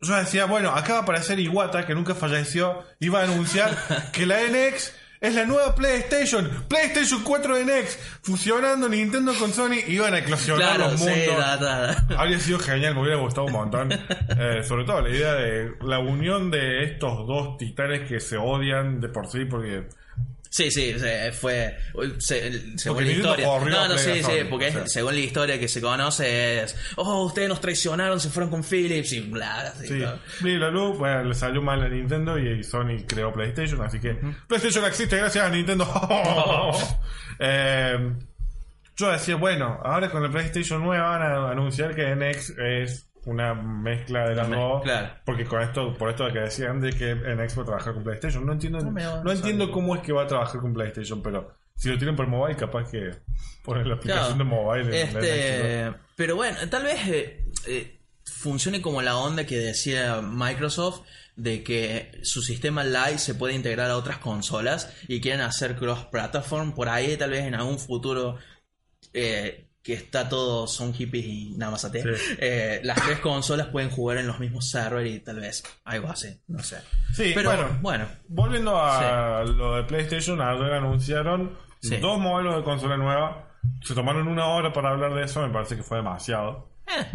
yo 0.01 0.13
decía, 0.15 0.45
bueno, 0.45 0.69
acá 0.71 0.93
va 0.93 0.99
a 0.99 1.01
aparecer 1.03 1.39
Iwata, 1.39 1.85
que 1.87 1.95
nunca 1.95 2.13
falleció, 2.13 2.83
iba 2.99 3.21
a 3.21 3.23
anunciar 3.23 3.71
que 4.11 4.25
la 4.27 4.39
NX 4.43 4.91
es 5.21 5.33
la 5.35 5.45
nueva 5.45 5.73
PlayStation, 5.75 6.49
PlayStation 6.67 7.23
4 7.23 7.57
NX, 7.65 7.97
fusionando 8.21 8.89
Nintendo 8.89 9.33
con 9.39 9.51
Sony, 9.53 9.77
iban 9.87 10.13
a 10.13 10.19
eclosionar 10.19 10.75
Claro, 10.75 10.91
los 10.91 10.99
sí, 11.01 11.09
mundos. 11.09 11.37
da, 11.37 11.57
da, 11.57 11.79
da. 11.87 12.05
Habría 12.19 12.39
sido 12.39 12.59
genial, 12.59 12.95
me 12.95 13.01
hubiera 13.01 13.17
gustado 13.17 13.47
un 13.47 13.53
montón. 13.53 13.89
Eh, 14.37 14.63
sobre 14.63 14.83
todo 14.83 15.01
la 15.01 15.09
idea 15.09 15.33
de 15.33 15.75
la 15.81 15.99
unión 15.99 16.51
de 16.51 16.83
estos 16.83 17.25
dos 17.25 17.57
titanes 17.57 18.07
que 18.07 18.19
se 18.19 18.35
odian 18.37 18.99
de 18.99 19.07
por 19.07 19.27
sí, 19.27 19.45
porque 19.45 19.87
Sí, 20.55 20.71
sí, 20.71 20.95
fue. 21.33 21.77
se- 22.19 22.77
según 22.77 22.97
Porque 22.99 23.03
la 23.03 23.11
historia. 23.11 23.45
No, 23.45 23.87
no, 23.89 23.97
sí, 23.97 24.23
sí, 24.23 24.31
porque 24.49 24.67
o 24.67 24.71
sea. 24.71 24.83
es- 24.83 24.93
según 24.93 25.13
la 25.15 25.19
historia 25.19 25.59
que 25.59 25.67
se 25.67 25.81
conoce 25.81 26.63
es. 26.63 26.77
Oh, 26.95 27.25
ustedes 27.25 27.49
nos 27.49 27.59
traicionaron, 27.59 28.21
se 28.21 28.29
fueron 28.29 28.49
con 28.49 28.63
Philips 28.63 29.11
y 29.11 29.19
bla, 29.19 29.59
así. 29.63 29.87
Sí. 29.87 29.95
Bla, 29.97 30.17
bla, 30.39 30.69
bla, 30.69 30.81
bueno, 30.97 31.23
le 31.25 31.33
salió 31.35 31.61
mal 31.61 31.81
a 31.83 31.89
Nintendo 31.89 32.37
y 32.39 32.63
Sony 32.63 33.03
creó 33.05 33.33
PlayStation, 33.33 33.81
así 33.81 33.99
que 33.99 34.17
PlayStation 34.47 34.85
existe 34.85 35.17
gracias 35.17 35.43
a 35.45 35.49
Nintendo. 35.49 35.85
Eh, 37.39 38.13
yo 38.95 39.11
decía, 39.11 39.35
bueno, 39.35 39.77
ahora 39.83 40.09
con 40.09 40.23
la 40.23 40.31
PlayStation 40.31 40.81
nueva 40.81 41.09
van 41.17 41.21
a 41.21 41.51
anunciar 41.51 41.93
que 41.93 42.15
NX 42.15 42.53
es 42.57 43.09
una 43.25 43.53
mezcla 43.53 44.29
de 44.29 44.35
las 44.35 44.49
dos. 44.49 44.83
claro. 44.83 45.09
Porque 45.25 45.45
con 45.45 45.61
esto, 45.61 45.93
por 45.97 46.09
esto 46.09 46.25
de 46.25 46.33
que 46.33 46.39
decían 46.39 46.79
de 46.81 46.91
que 46.93 47.15
NX 47.15 47.57
va 47.57 47.61
a 47.63 47.65
trabajar 47.65 47.93
con 47.93 48.03
PlayStation. 48.03 48.45
No 48.45 48.53
entiendo, 48.53 48.79
No 48.81 49.31
entiendo 49.31 49.71
cómo 49.71 49.95
es 49.95 50.01
que 50.01 50.13
va 50.13 50.23
a 50.23 50.27
trabajar 50.27 50.61
con 50.61 50.73
PlayStation, 50.73 51.21
pero 51.21 51.51
si 51.75 51.89
lo 51.89 51.97
tienen 51.97 52.15
por 52.15 52.27
mobile, 52.27 52.55
capaz 52.55 52.89
que 52.89 53.11
ponen 53.63 53.89
la 53.89 53.95
aplicación 53.95 54.37
Claro. 54.37 54.37
de 54.37 54.43
mobile 54.43 55.01
en. 55.01 55.07
Este, 55.17 55.93
pero 56.15 56.35
bueno, 56.35 56.57
tal 56.69 56.83
vez 56.83 57.07
eh, 57.07 57.45
eh, 57.67 57.99
funcione 58.23 58.81
como 58.81 59.01
la 59.01 59.17
onda 59.17 59.45
que 59.45 59.57
decía 59.57 60.21
Microsoft 60.21 61.01
de 61.35 61.63
que 61.63 62.11
su 62.23 62.41
sistema 62.41 62.85
Live 62.85 63.17
se 63.17 63.35
puede 63.35 63.53
integrar 63.55 63.91
a 63.91 63.97
otras 63.97 64.19
consolas 64.19 64.93
y 65.09 65.19
quieren 65.19 65.41
hacer 65.41 65.75
cross-platform. 65.75 66.73
Por 66.73 66.87
ahí, 66.87 67.17
tal 67.17 67.31
vez 67.31 67.43
en 67.43 67.55
algún 67.55 67.77
futuro 67.77 68.37
eh, 69.13 69.64
que 69.85 69.93
está 69.93 70.27
todo, 70.27 70.65
son 70.65 70.93
hippies 70.95 71.25
y 71.25 71.53
nada 71.57 71.73
más 71.73 71.85
a 71.85 71.91
ti. 71.91 71.99
Sí. 72.01 72.35
Eh, 72.39 72.81
las 72.83 72.99
tres 73.05 73.19
consolas 73.19 73.67
pueden 73.67 73.91
jugar 73.91 74.17
en 74.17 74.25
los 74.25 74.39
mismos 74.39 74.67
servers 74.67 75.07
y 75.09 75.19
tal 75.19 75.39
vez 75.39 75.63
algo 75.83 76.09
así, 76.09 76.35
no 76.47 76.63
sé. 76.63 76.77
Sí, 77.13 77.33
Pero 77.35 77.51
bueno, 77.51 77.77
bueno, 77.81 78.05
Volviendo 78.27 78.77
a 78.81 79.43
lo 79.43 79.75
de 79.75 79.83
PlayStation, 79.83 80.41
ayer 80.41 80.73
anunciaron 80.73 81.55
Sí. 81.81 81.97
dos 81.97 82.17
modelos 82.17 82.55
de 82.55 82.63
consola 82.63 82.97
nueva. 82.97 83.47
Se 83.83 83.93
tomaron 83.93 84.27
una 84.27 84.47
hora 84.47 84.73
para 84.73 84.89
hablar 84.89 85.13
de 85.13 85.23
eso, 85.23 85.45
me 85.45 85.53
parece 85.53 85.75
que 85.75 85.83
fue 85.83 85.97
demasiado. 85.97 86.67
eh, 86.87 87.05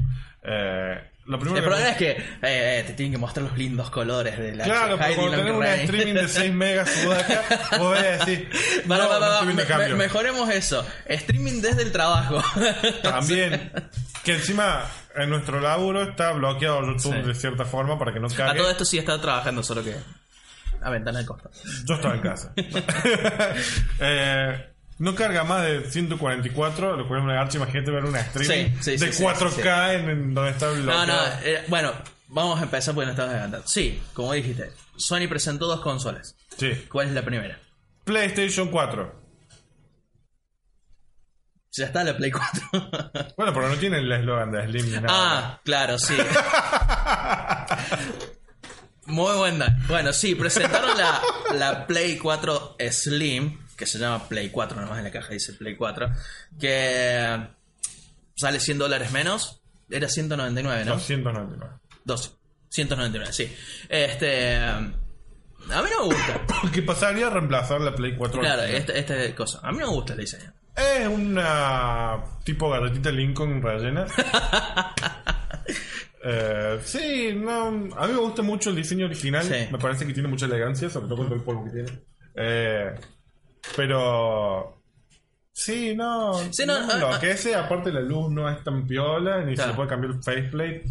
Eh, 0.42 1.09
lo 1.26 1.38
primero 1.38 1.58
el 1.58 1.62
que- 1.62 1.68
problema 1.68 1.90
es 1.90 1.96
que 1.96 2.10
eh, 2.10 2.16
eh, 2.42 2.84
te 2.86 2.92
tienen 2.94 3.12
que 3.12 3.18
mostrar 3.18 3.46
los 3.46 3.56
lindos 3.56 3.90
colores 3.90 4.36
de 4.38 4.54
la 4.56 4.64
Claro, 4.64 4.98
pero 4.98 5.14
cuando 5.16 5.36
tenés 5.36 5.52
un 5.54 5.64
streaming 5.64 6.14
de 6.14 6.28
6 6.28 6.52
megas 6.52 6.90
sudaca, 6.90 7.42
vos 7.78 7.90
vas 7.92 8.00
a 8.00 8.10
decir, 8.24 8.50
no, 8.86 8.88
Para, 8.88 9.08
para, 9.08 9.42
me- 9.42 9.54
me- 9.54 9.94
mejoremos 9.94 10.48
eso. 10.50 10.84
Streaming 11.06 11.60
desde 11.60 11.82
el 11.82 11.92
trabajo. 11.92 12.42
También, 13.02 13.70
que 14.24 14.34
encima 14.34 14.86
en 15.14 15.30
nuestro 15.30 15.60
laburo 15.60 16.02
está 16.02 16.32
bloqueado 16.32 16.82
YouTube 16.86 17.14
Sí. 17.14 17.22
de 17.28 17.34
cierta 17.34 17.64
forma 17.64 17.98
para 17.98 18.12
que 18.12 18.20
no 18.20 18.26
A 18.26 18.30
cargue. 18.34 18.58
todo 18.60 18.70
esto 18.70 18.84
sí 18.84 18.98
está 18.98 19.20
trabajando, 19.20 19.62
solo 19.62 19.84
que 19.84 19.94
a 20.82 20.90
ventana 20.90 21.18
de 21.20 21.26
costa. 21.26 21.50
Yo 21.86 21.94
estaba 21.94 22.14
en 22.14 22.20
casa. 22.22 22.52
Eh, 24.00 24.69
no 25.00 25.14
carga 25.16 25.42
más 25.44 25.62
de 25.64 25.90
144, 25.90 26.96
lo 26.96 27.08
cual 27.08 27.20
es 27.20 27.24
una 27.24 27.34
garcha. 27.34 27.56
Imagínate 27.58 27.90
ver 27.90 28.04
una 28.04 28.20
streaming 28.20 28.68
Sí, 28.76 28.82
sí, 28.92 28.98
sí, 28.98 29.06
de 29.06 29.12
sí, 29.12 29.22
4K 29.24 29.94
En, 29.94 30.08
en 30.10 30.34
donde 30.34 30.50
está 30.52 30.66
No, 30.66 30.74
bloqueado. 30.74 31.06
no, 31.06 31.14
eh, 31.42 31.64
bueno, 31.68 31.92
Vamos 32.32 32.60
a 32.60 32.62
empezar 32.62 32.94
porque 32.94 33.06
no 33.06 33.10
estabas 33.10 33.32
adelantando. 33.32 33.66
Sí, 33.66 34.00
como 34.14 34.32
dijiste, 34.32 34.70
Sony 34.96 35.26
presentó 35.28 35.66
dos 35.66 35.80
consolas. 35.80 36.36
Sí. 36.56 36.86
¿Cuál 36.88 37.08
es 37.08 37.12
la 37.14 37.22
primera? 37.22 37.58
PlayStation 38.04 38.68
4. 38.70 39.20
Ya 41.72 41.86
está 41.86 42.04
la 42.04 42.16
Play 42.16 42.30
4. 42.30 42.62
Bueno, 43.36 43.52
pero 43.52 43.68
no 43.68 43.74
tiene 43.76 43.98
el 43.98 44.12
eslogan 44.12 44.52
de 44.52 44.62
Slim 44.64 44.86
ni 44.86 44.92
nada. 44.92 45.06
ah, 45.10 45.60
claro, 45.64 45.98
sí. 45.98 46.16
Muy 49.06 49.36
buena. 49.36 49.78
Bueno, 49.88 50.12
sí, 50.12 50.34
presentaron 50.36 50.96
la, 50.96 51.20
la 51.54 51.86
Play 51.86 52.16
4 52.18 52.76
Slim, 52.92 53.59
que 53.80 53.86
se 53.86 53.98
llama 53.98 54.28
Play 54.28 54.50
4, 54.50 54.78
nomás 54.78 54.98
en 54.98 55.04
la 55.04 55.10
caja 55.10 55.32
dice 55.32 55.54
Play 55.54 55.74
4, 55.74 56.12
que 56.60 57.40
sale 58.36 58.60
100 58.60 58.78
dólares 58.78 59.10
menos. 59.10 59.62
Era 59.90 60.06
199, 60.06 60.84
¿no? 60.84 60.92
299. 60.92 61.72
12. 62.04 62.30
199, 62.68 63.32
sí. 63.32 63.56
Este. 63.88 64.56
A 64.58 64.80
mí 64.82 64.92
no 65.68 65.82
me 65.82 66.14
gusta. 66.14 66.40
¿Qué 66.72 66.82
pasaría 66.82 67.28
a 67.28 67.30
reemplazar 67.30 67.80
la 67.80 67.94
Play 67.94 68.14
4? 68.16 68.40
Claro, 68.40 68.62
esta, 68.62 68.92
esta 68.92 69.34
cosa. 69.34 69.60
A 69.62 69.72
mí 69.72 69.78
no 69.78 69.86
me 69.86 69.92
gusta 69.94 70.12
el 70.12 70.20
diseño. 70.20 70.52
Es 70.76 71.08
una 71.08 72.22
tipo 72.44 72.68
galletita 72.68 73.10
Lincoln 73.10 73.62
rellena. 73.62 74.06
Eh, 76.22 76.78
sí, 76.84 77.32
no, 77.34 77.68
a 77.68 78.06
mí 78.06 78.12
me 78.12 78.18
gusta 78.18 78.42
mucho 78.42 78.68
el 78.68 78.76
diseño 78.76 79.06
original. 79.06 79.42
Sí. 79.42 79.68
Me 79.72 79.78
parece 79.78 80.06
que 80.06 80.12
tiene 80.12 80.28
mucha 80.28 80.44
elegancia, 80.44 80.90
sobre 80.90 81.06
todo 81.06 81.16
con 81.16 81.26
todo 81.28 81.36
el 81.36 81.42
polvo 81.42 81.64
que 81.64 81.70
tiene. 81.70 81.88
Eh, 82.34 82.94
pero. 83.76 84.76
Sí, 85.52 85.94
no. 85.94 86.34
Sí, 86.52 86.64
no, 86.64 86.80
no 86.80 86.86
me 86.86 86.92
ah, 86.92 86.96
enloquece. 86.96 87.54
Aparte, 87.54 87.92
la 87.92 88.00
luz 88.00 88.30
no 88.30 88.48
es 88.48 88.62
tan 88.64 88.86
piola, 88.86 89.42
ni 89.42 89.50
se 89.52 89.56
Claro. 89.56 89.70
le 89.72 89.76
puede 89.76 89.88
cambiar 89.88 90.12
el 90.14 90.22
faceplate. 90.22 90.84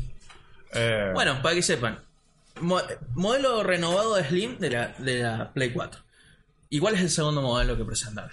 Eh, 0.73 1.11
Bueno, 1.13 1.41
para 1.41 1.55
que 1.55 1.61
sepan. 1.63 1.99
Mo- 2.61 2.81
modelo 3.15 3.63
renovado 3.63 4.15
de 4.15 4.23
Slim 4.25 4.59
de 4.59 4.69
la, 4.69 4.87
de 4.99 5.23
la 5.23 5.51
Play 5.53 5.71
4. 5.71 6.01
¿Y 6.69 6.79
cuál 6.79 6.95
es 6.95 7.01
el 7.01 7.09
segundo 7.09 7.41
modelo 7.41 7.75
que 7.77 7.85
presentaron? 7.85 8.29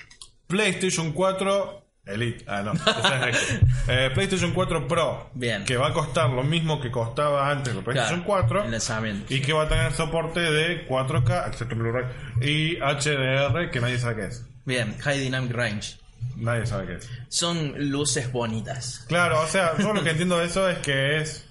PlayStation 0.46 1.12
4 1.12 1.85
Elite. 2.06 2.44
Ah, 2.46 2.62
no. 2.62 2.72
esa 2.72 3.28
es 3.28 3.36
Extra. 3.36 3.68
Eh, 3.88 4.10
PlayStation 4.14 4.52
4 4.52 4.88
Pro. 4.88 5.30
Bien. 5.34 5.64
Que 5.64 5.76
va 5.76 5.88
a 5.88 5.92
costar 5.92 6.30
lo 6.30 6.42
mismo 6.42 6.80
que 6.80 6.90
costaba 6.90 7.50
antes 7.50 7.74
la 7.74 7.82
PlayStation 7.82 8.22
Claro, 8.22 8.42
4. 8.46 8.64
el 8.64 8.70
lanzamiento. 8.70 9.34
Y 9.34 9.40
que 9.40 9.52
va 9.52 9.64
a 9.64 9.68
tener 9.68 9.92
soporte 9.92 10.40
de 10.40 10.88
4K, 10.88 11.48
excepto 11.48 11.76
Blu-ray, 11.76 12.04
y 12.40 12.76
HDR, 12.78 13.70
que 13.70 13.80
nadie 13.80 13.98
sabe 13.98 14.16
qué 14.16 14.26
es. 14.28 14.44
Bien, 14.64 14.96
High 14.98 15.18
Dynamic 15.20 15.52
Range. 15.52 15.96
Nadie 16.36 16.66
sabe 16.66 16.86
qué 16.86 16.94
es. 16.94 17.08
Son 17.28 17.74
luces 17.90 18.30
bonitas. 18.32 19.04
Claro, 19.08 19.40
o 19.42 19.46
sea, 19.46 19.76
yo 19.78 19.92
lo 19.92 20.02
que 20.02 20.10
entiendo 20.12 20.38
de 20.38 20.46
eso 20.46 20.68
es 20.68 20.78
que 20.78 21.18
es 21.18 21.44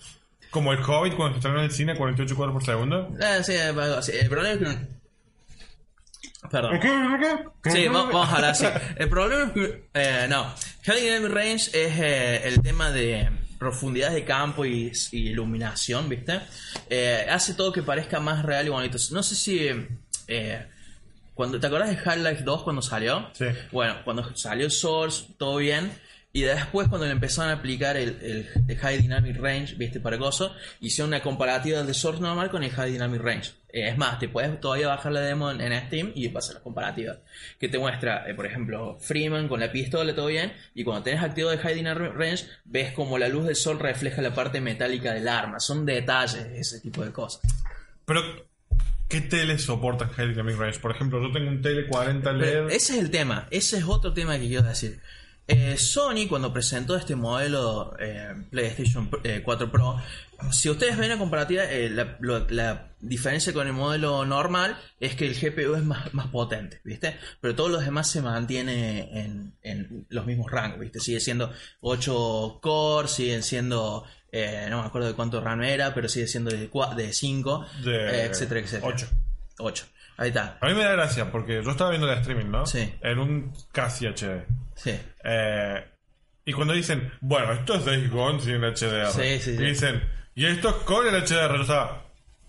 como 0.51 0.71
el 0.73 0.79
Hobbit 0.83 1.15
cuando 1.15 1.33
se 1.35 1.39
estrenó 1.39 1.59
en 1.59 1.65
el 1.65 1.71
cine 1.71 1.95
48 1.95 2.35
cuadros 2.35 2.53
por 2.53 2.65
segundo. 2.65 3.09
Eh, 3.19 3.43
sí, 3.43 3.57
algo 3.57 3.81
así. 3.95 4.11
El 4.13 4.29
problema 4.29 4.53
es 4.53 4.77
que. 4.77 4.94
Perdón. 6.61 6.79
Sí, 7.65 7.87
va- 7.87 8.03
vamos 8.03 8.29
a 8.29 8.35
hablar 8.35 8.51
así. 8.51 8.65
El 8.97 9.09
problema 9.09 9.43
es 9.45 9.51
que. 9.51 9.83
eh, 9.93 10.25
no. 10.29 10.53
High 10.85 11.01
Dynamic 11.01 11.31
Range 11.31 11.55
es 11.55 11.99
eh, 11.99 12.41
el 12.47 12.61
tema 12.61 12.91
de 12.91 13.29
profundidad 13.59 14.11
de 14.11 14.23
campo 14.25 14.65
y, 14.65 14.91
y 15.11 15.29
iluminación, 15.29 16.07
¿viste? 16.09 16.41
Eh, 16.89 17.25
hace 17.29 17.53
todo 17.55 17.71
que 17.71 17.81
parezca 17.83 18.19
más 18.19 18.43
real 18.43 18.67
y 18.67 18.69
bonito. 18.69 18.97
No 19.11 19.23
sé 19.23 19.35
si. 19.35 19.69
eh, 20.27 20.67
cuando, 21.33 21.59
¿Te 21.59 21.67
acuerdas 21.67 21.89
de 21.89 21.97
Half-Life 21.97 22.43
2 22.43 22.63
cuando 22.63 22.81
salió? 22.81 23.29
Sí. 23.33 23.45
Bueno, 23.71 23.95
cuando 24.05 24.33
salió 24.37 24.69
Source, 24.69 25.25
todo 25.37 25.57
bien. 25.57 25.91
Y 26.35 26.41
después 26.41 26.89
cuando 26.89 27.05
le 27.07 27.13
empezaron 27.13 27.49
a 27.49 27.53
aplicar 27.53 27.95
el, 27.95 28.09
el- 28.21 28.49
el 28.67 28.77
High 28.77 28.97
Dynamic 29.01 29.37
Range, 29.37 29.73
viste, 29.75 30.01
para 30.01 30.17
coso, 30.17 30.53
hicieron 30.81 31.07
una 31.07 31.21
comparativa 31.21 31.77
del 31.77 31.87
de 31.87 31.93
Source 31.93 32.19
normal 32.21 32.49
con 32.49 32.61
el 32.61 32.71
High 32.71 32.91
Dynamic 32.91 33.21
Range. 33.21 33.51
Eh, 33.71 33.87
es 33.87 33.97
más, 33.97 34.19
te 34.19 34.27
puedes 34.27 34.59
todavía 34.59 34.89
bajar 34.89 35.13
la 35.13 35.21
demo 35.21 35.49
en, 35.49 35.61
en 35.61 35.87
Steam 35.87 36.11
y 36.13 36.27
vas 36.27 36.49
a 36.49 36.55
la 36.55 36.59
comparativa. 36.59 37.19
Que 37.57 37.69
te 37.69 37.79
muestra, 37.79 38.29
eh, 38.29 38.33
por 38.33 38.45
ejemplo, 38.45 38.97
Freeman 38.99 39.47
con 39.47 39.61
la 39.61 39.71
pistola, 39.71 40.13
todo 40.13 40.27
bien. 40.27 40.51
Y 40.73 40.83
cuando 40.83 41.03
tenés 41.03 41.23
activo 41.23 41.51
el 41.51 41.59
High 41.59 41.75
Dynamic 41.75 42.13
Range, 42.13 42.43
ves 42.65 42.91
como 42.91 43.17
la 43.17 43.29
luz 43.29 43.45
del 43.45 43.55
sol 43.55 43.79
refleja 43.79 44.21
la 44.21 44.33
parte 44.35 44.59
metálica 44.59 45.13
del 45.13 45.29
arma. 45.29 45.61
Son 45.61 45.85
detalles, 45.85 46.47
ese 46.53 46.81
tipo 46.81 47.01
de 47.05 47.13
cosas. 47.13 47.43
Pero, 48.03 48.21
¿qué 49.07 49.21
tele 49.21 49.57
soporta 49.57 50.07
High 50.09 50.31
Dynamic 50.31 50.57
Range? 50.57 50.79
Por 50.81 50.91
ejemplo, 50.91 51.21
yo 51.25 51.31
tengo 51.31 51.49
un 51.49 51.61
tele 51.61 51.87
40 51.87 52.29
Pero 52.39 52.67
LED. 52.67 52.75
ese 52.75 52.93
es 52.95 52.99
el 52.99 53.09
tema, 53.09 53.47
ese 53.51 53.77
es 53.77 53.85
otro 53.85 54.11
tema 54.13 54.37
que 54.37 54.47
quiero 54.49 54.63
decir. 54.63 54.99
Eh, 55.47 55.77
Sony 55.77 56.27
cuando 56.27 56.51
presentó 56.51 56.95
este 56.95 57.15
modelo 57.15 57.95
eh, 57.99 58.33
PlayStation 58.49 59.09
eh, 59.23 59.41
4 59.45 59.71
Pro, 59.71 59.97
si 60.51 60.69
ustedes 60.71 60.97
ven 60.97 61.09
la 61.09 61.17
comparativa, 61.19 61.63
eh, 61.65 61.87
la, 61.89 62.17
lo- 62.19 62.47
la 62.49 62.89
diferencia 62.99 63.53
con 63.53 63.67
el 63.67 63.73
modelo 63.73 64.25
normal 64.25 64.75
es 64.99 65.15
que 65.15 65.27
el 65.27 65.35
GPU 65.39 65.75
es 65.75 65.83
más, 65.83 66.11
más 66.15 66.27
potente, 66.27 66.81
¿viste? 66.83 67.17
Pero 67.41 67.53
todos 67.53 67.69
los 67.69 67.85
demás 67.85 68.09
se 68.09 68.23
mantiene 68.23 69.19
en, 69.21 69.53
en 69.61 70.07
los 70.09 70.25
mismos 70.25 70.49
rangos, 70.51 70.79
¿viste? 70.79 70.99
Sigue 70.99 71.19
siendo 71.19 71.53
8 71.81 72.59
core, 72.61 73.07
siguen 73.07 73.43
siendo, 73.43 74.03
eh, 74.31 74.65
no 74.71 74.81
me 74.81 74.87
acuerdo 74.87 75.07
de 75.09 75.13
cuánto 75.13 75.41
RAM 75.41 75.61
era, 75.61 75.93
pero 75.93 76.09
sigue 76.09 76.27
siendo 76.27 76.49
de, 76.49 76.71
cua- 76.71 76.95
de 76.95 77.13
5, 77.13 77.65
De 77.83 77.95
eh, 77.95 78.25
etcétera, 78.25 78.61
etcétera. 78.61 78.93
ocho. 78.93 79.07
8. 79.59 79.85
Ahí 80.17 80.29
está. 80.29 80.57
A 80.61 80.67
mí 80.67 80.73
me 80.73 80.83
da 80.83 80.93
gracia 80.93 81.31
porque 81.31 81.61
yo 81.63 81.69
estaba 81.71 81.91
viendo 81.91 82.11
el 82.11 82.17
streaming, 82.17 82.49
¿no? 82.49 82.65
Sí. 82.65 82.93
En 83.01 83.19
un 83.19 83.53
casi 83.71 84.07
HD. 84.07 84.43
Sí. 84.75 84.99
Eh, 85.23 85.83
y 86.45 86.53
cuando 86.53 86.73
dicen, 86.73 87.11
bueno, 87.21 87.53
esto 87.53 87.75
es 87.75 87.85
Days 87.85 88.09
Gone 88.11 88.39
sin 88.41 88.55
el 88.55 88.73
HDR. 88.73 89.11
Sí, 89.11 89.39
sí, 89.39 89.51
y 89.51 89.57
dicen, 89.65 90.03
y 90.35 90.45
esto 90.45 90.69
es 90.69 90.75
con 90.83 91.07
el 91.07 91.15
HDR. 91.23 91.55
Yo 91.55 91.61
estaba, 91.61 92.05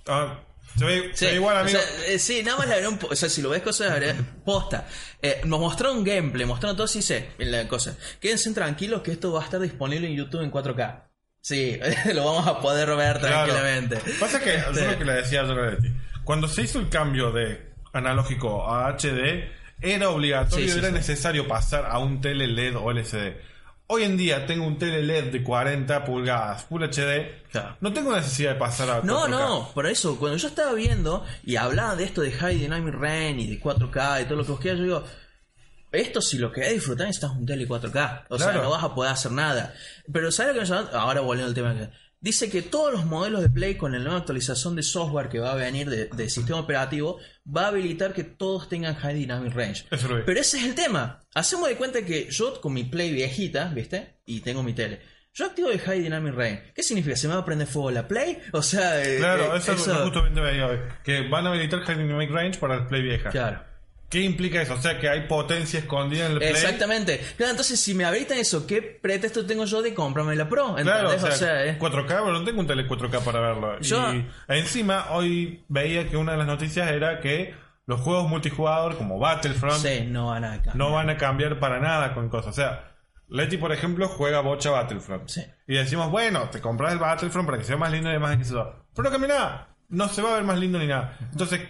ah, 0.09 0.41
se 0.77 0.85
ve, 0.85 1.11
se 1.13 1.17
Sí, 1.17 1.25
ve 1.27 1.35
igual, 1.37 1.57
o 1.57 1.61
amigo. 1.61 1.79
sea, 1.79 2.07
eh, 2.13 2.19
sí, 2.19 2.43
nada 2.43 2.59
más 2.59 2.87
un 2.89 2.99
po- 2.99 3.09
O 3.11 3.17
sea, 3.17 3.29
si 3.31 3.41
lo 3.41 3.49
ves 3.49 3.63
cosas, 3.63 3.99
posta. 4.45 4.87
Eh, 5.23 5.41
nos 5.45 5.59
mostraron 5.61 6.05
gameplay, 6.05 6.45
mostraron 6.47 6.77
todo, 6.77 6.87
sí 6.87 7.01
sé, 7.01 7.31
la 7.39 7.67
cosa. 7.69 7.97
Quédense 8.21 8.53
tranquilos 8.53 9.01
que 9.01 9.13
esto 9.13 9.33
va 9.33 9.41
a 9.41 9.45
estar 9.45 9.61
disponible 9.61 10.07
en 10.09 10.15
YouTube 10.15 10.43
en 10.43 10.51
4K. 10.51 11.05
Sí, 11.41 11.79
lo 12.13 12.25
vamos 12.25 12.47
a 12.47 12.61
poder 12.61 12.89
ver 12.97 13.19
Claro. 13.21 13.47
tranquilamente. 13.47 13.99
Pasa 14.21 14.41
que, 14.41 14.63
yo 14.75 14.85
lo 14.91 14.99
que 14.99 15.05
le 15.05 15.13
decía 15.15 15.41
ayer 15.43 15.59
a 15.59 15.77
cuando 16.25 16.49
se 16.49 16.63
hizo 16.63 16.81
el 16.81 16.89
cambio 16.91 17.31
de 17.31 17.73
analógico 17.93 18.69
a 18.69 18.89
HD, 18.89 19.49
era 19.81 20.11
obligatorio, 20.11 20.67
Sí, 20.67 20.73
sí, 20.73 20.79
era 20.79 20.89
sí. 20.89 20.95
necesario 20.95 21.47
pasar 21.49 21.87
a 21.87 21.99
un 21.99 22.21
tele 22.21 22.47
LED 22.47 22.77
o 22.77 22.91
LCD. 22.91 23.37
Hoy 23.89 24.03
en 24.03 24.17
día 24.17 24.47
tengo 24.47 24.67
un 24.67 24.79
tele 24.79 25.01
LED 25.03 25.31
de 25.31 25.43
40 25.45 26.05
pulgadas 26.05 26.65
Full 26.65 26.83
HD. 26.83 27.45
Claro. 27.53 27.77
No 27.81 27.93
tengo 27.93 28.13
necesidad 28.15 28.55
de 28.55 28.59
pasar 28.59 28.91
a 28.91 29.01
No, 29.03 29.27
4K. 29.27 29.31
no, 29.31 29.71
por 29.75 29.87
eso, 29.87 30.19
cuando 30.19 30.37
yo 30.39 30.49
estaba 30.49 30.73
viendo 30.75 31.25
y 31.45 31.55
hablaban 31.55 31.97
de 31.97 32.05
esto 32.05 32.21
de 32.23 32.33
High 32.33 32.59
Dynamic 32.59 32.95
Range 32.95 33.41
y 33.43 33.47
de 33.47 33.61
4K 33.61 34.23
y 34.23 34.25
todo 34.25 34.37
lo 34.39 34.45
que 34.45 34.51
vos 34.51 34.61
quieras, 34.61 34.79
yo 34.81 34.85
digo, 34.85 35.05
esto 35.93 36.21
si 36.21 36.37
lo 36.39 36.51
querés 36.51 36.73
disfrutar 36.75 37.07
necesitas 37.07 37.31
un 37.37 37.47
tele 37.47 37.67
4K. 37.69 38.25
O 38.31 38.39
sea, 38.39 38.53
no 38.55 38.71
vas 38.71 38.83
a 38.83 38.93
poder 38.95 39.13
hacer 39.13 39.31
nada. 39.31 39.73
Pero 40.13 40.33
¿sabes 40.33 40.57
lo 40.57 40.63
que 40.63 40.69
me 40.69 40.77
llama? 40.77 40.91
Ahora 40.93 41.21
volviendo 41.21 41.49
al 41.49 41.55
tema 41.55 41.75
que... 41.75 41.89
Dice 42.21 42.51
que 42.51 42.63
todos 42.63 42.93
los 42.93 43.05
modelos 43.05 43.43
de 43.43 43.51
Play 43.51 43.77
con 43.77 43.93
la 43.93 43.99
nueva 43.99 44.19
actualización 44.19 44.75
de 44.75 44.83
software 44.83 45.29
que 45.29 45.39
va 45.39 45.53
a 45.53 45.57
venir 45.57 45.89
de, 45.89 46.07
de 46.07 46.31
sistema 46.31 46.59
operativo 46.59 47.19
va 47.47 47.65
a 47.65 47.69
habilitar 47.69 48.15
que 48.15 48.25
todos 48.25 48.69
tengan 48.69 48.95
High 48.95 49.15
Dynamic 49.15 49.55
Range. 49.55 49.85
Eso 49.91 50.09
lo. 50.09 50.25
Pero 50.25 50.41
ese 50.41 50.59
es 50.59 50.65
el 50.65 50.75
tema. 50.75 51.21
Hacemos 51.35 51.69
de 51.69 51.77
cuenta 51.77 52.05
que 52.05 52.29
yo 52.31 52.61
con 52.61 52.73
mi 52.73 52.85
Play 52.85 53.13
viejita, 53.13 53.69
¿viste? 53.69 54.21
Y 54.25 54.41
tengo 54.41 54.63
mi 54.63 54.73
tele. 54.73 55.01
Yo 55.37 55.45
activo 55.45 55.71
el 55.71 55.79
High 55.79 56.01
Dynamic 56.01 56.35
Range. 56.35 56.73
¿Qué 56.75 56.83
significa? 56.83 57.15
¿Se 57.15 57.29
me 57.29 57.35
va 57.35 57.41
a 57.41 57.45
prender 57.45 57.69
fuego 57.69 57.91
la 57.91 58.09
Play? 58.09 58.39
O 58.53 58.63
sea, 58.63 59.05
eh, 59.05 59.19
Claro, 59.19 59.55
eh, 59.55 59.59
eso, 59.59 59.73
es 59.73 59.87
lo 59.87 59.95
que 59.97 60.03
justamente 60.05 60.41
veía 60.41 60.67
hoy. 60.67 60.79
Que 61.05 61.29
van 61.29 61.47
a 61.47 61.51
habilitar 61.51 61.81
High 61.81 61.99
Dynamic 61.99 62.31
Range 62.31 62.59
para 62.59 62.77
el 62.77 62.87
Play 62.87 63.03
vieja. 63.03 63.29
Claro. 63.29 63.63
¿Qué 64.09 64.21
implica 64.21 64.63
eso? 64.63 64.75
O 64.75 64.81
sea, 64.81 65.01
que 65.01 65.09
hay 65.09 65.27
potencia 65.27 65.81
escondida 65.81 66.27
en 66.27 66.33
el 66.33 66.39
Play. 66.39 66.51
Exactamente. 66.51 67.19
Claro, 67.37 67.51
entonces 67.51 67.81
si 67.81 67.93
me 67.93 68.05
habilitan 68.05 68.39
eso, 68.39 68.65
¿qué 68.67 68.81
pretexto 68.81 69.45
tengo 69.47 69.65
yo 69.65 69.83
de 69.83 69.95
comprarme 69.95 70.37
la 70.37 70.49
Pro? 70.49 70.77
Claro, 70.77 71.11
o 71.11 71.31
sea, 71.33 71.67
eh. 71.67 71.77
4K, 71.79 72.07
pero 72.07 72.33
no 72.33 72.45
tengo 72.45 72.61
un 72.61 72.67
tele 72.69 72.87
4K 72.87 73.21
para 73.25 73.41
verlo. 73.41 73.81
Yo- 73.81 74.15
Y 74.15 74.27
encima, 74.49 75.07
hoy 75.11 75.65
veía 75.69 76.09
que 76.09 76.17
una 76.17 76.33
de 76.33 76.39
las 76.39 76.47
noticias 76.47 76.89
era 76.91 77.21
que 77.21 77.55
los 77.87 78.01
juegos 78.01 78.29
multijugador 78.29 78.97
como 78.97 79.19
Battlefront 79.19 79.79
Sí, 79.79 80.05
no 80.07 80.29
van 80.29 80.45
a 80.45 80.51
cambiar. 80.55 80.77
no 80.77 80.93
van 80.93 81.11
a 81.11 81.17
cambiar 81.17 81.59
para 81.59 81.81
nada 81.81 82.15
con 82.15 82.29
cosas. 82.29 82.51
O 82.51 82.53
sea, 82.55 82.93
Leti, 83.29 83.57
por 83.57 83.73
ejemplo, 83.73 84.07
juega 84.07 84.39
bocha 84.41 84.71
Battlefront. 84.71 85.29
Sí. 85.29 85.43
Y 85.67 85.75
decimos, 85.75 86.13
bueno, 86.13 86.49
te 86.51 86.61
compras 86.61 86.93
el 86.93 86.99
Battlefront 87.01 87.47
para 87.47 87.59
que 87.59 87.65
sea 87.65 87.77
más 87.77 87.91
lindo 87.91 88.09
y 88.09 88.13
demás. 88.13 88.37
Pero 88.39 89.03
no 89.03 89.11
cambia 89.11 89.29
nada. 89.29 89.69
No 89.89 90.09
se 90.09 90.23
va 90.23 90.31
a 90.31 90.35
ver 90.35 90.45
más 90.45 90.59
lindo 90.59 90.79
ni 90.79 90.87
nada. 90.87 91.17
Entonces, 91.33 91.61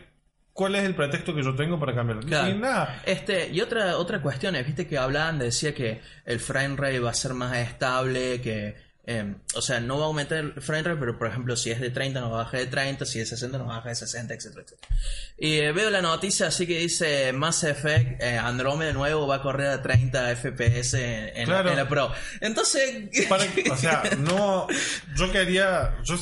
¿cuál 0.57 0.75
es 0.75 0.83
el 0.85 0.95
pretexto 0.97 1.35
que 1.35 1.45
yo 1.45 1.55
tengo 1.55 1.79
para 1.79 1.95
cambiarlo? 1.95 2.23
Claro. 2.27 2.49
Y 2.49 2.55
nada. 2.59 3.03
Este, 3.07 3.49
y 3.51 3.61
otra, 3.61 3.97
otra 3.99 4.21
cuestión, 4.21 4.57
eh, 4.57 4.63
viste 4.65 4.87
que 4.89 4.99
hablaban, 4.99 5.39
decía 5.39 5.75
que 5.75 6.01
el 6.25 6.41
frame 6.41 6.75
rate 6.77 6.99
va 6.99 7.11
a 7.11 7.15
ser 7.15 7.35
más 7.35 7.57
estable, 7.59 8.41
que 8.41 8.85
eh, 9.09 9.37
o 9.55 9.63
sea, 9.63 9.79
no 9.79 9.99
va 9.99 10.05
a 10.05 10.07
aumentar 10.09 10.39
el 10.39 10.61
frame 10.61 10.83
rate, 10.83 10.99
pero 10.99 11.17
por 11.17 11.29
ejemplo, 11.29 11.55
si 11.55 11.71
es 11.71 11.81
de 11.81 11.91
30 11.91 12.21
no 12.21 12.31
va 12.33 12.41
a 12.41 12.45
bajar 12.45 12.59
de 12.59 12.67
30, 12.67 13.05
si 13.05 13.21
es 13.21 13.31
de 13.31 13.37
60 13.37 13.59
no 13.59 13.67
va 13.67 13.75
a 13.75 13.77
bajar 13.77 13.91
de 13.91 13.97
60, 13.97 14.35
etcétera, 14.35 14.63
etcétera. 14.65 14.97
Y 15.39 15.53
eh, 15.59 15.71
veo 15.71 15.91
la 15.91 16.03
noticia 16.03 16.49
así 16.49 16.67
que 16.67 16.79
dice 16.79 17.33
Mass 17.33 17.63
Effect 17.63 18.21
eh, 18.21 18.37
Andromeda 18.37 18.93
nuevo 18.93 19.29
va 19.29 19.37
a 19.37 19.43
correr 19.43 19.69
a 19.69 19.81
30 19.81 20.35
FPS 20.35 20.95
en, 20.95 21.37
en 21.37 21.45
Claro. 21.47 21.67
la, 21.67 21.71
en 21.71 21.77
la 21.77 21.89
Pro. 21.89 22.11
Entonces, 22.41 23.27
Para- 23.29 23.45
o 23.71 23.77
sea, 23.77 24.03
no. 24.19 24.67
Yo 25.15 25.31
quería. 25.31 25.95
Yo 26.03 26.17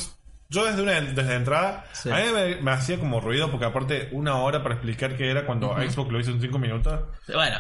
Yo 0.50 0.64
desde, 0.66 0.82
una, 0.82 1.00
desde 1.00 1.34
entrada, 1.34 1.84
Sí. 1.92 2.10
a 2.10 2.16
mí 2.16 2.22
me, 2.34 2.56
me 2.62 2.70
hacía 2.70 2.98
como 2.98 3.20
ruido 3.20 3.50
porque 3.50 3.64
aparte 3.66 4.08
una 4.12 4.36
hora 4.36 4.62
para 4.62 4.74
explicar 4.76 5.16
qué 5.16 5.30
era 5.30 5.46
cuando 5.46 5.74
Xbox 5.74 6.12
lo 6.12 6.20
hizo 6.20 6.30
en 6.30 6.40
5 6.40 6.58
minutos. 6.58 7.00
Bueno, 7.32 7.58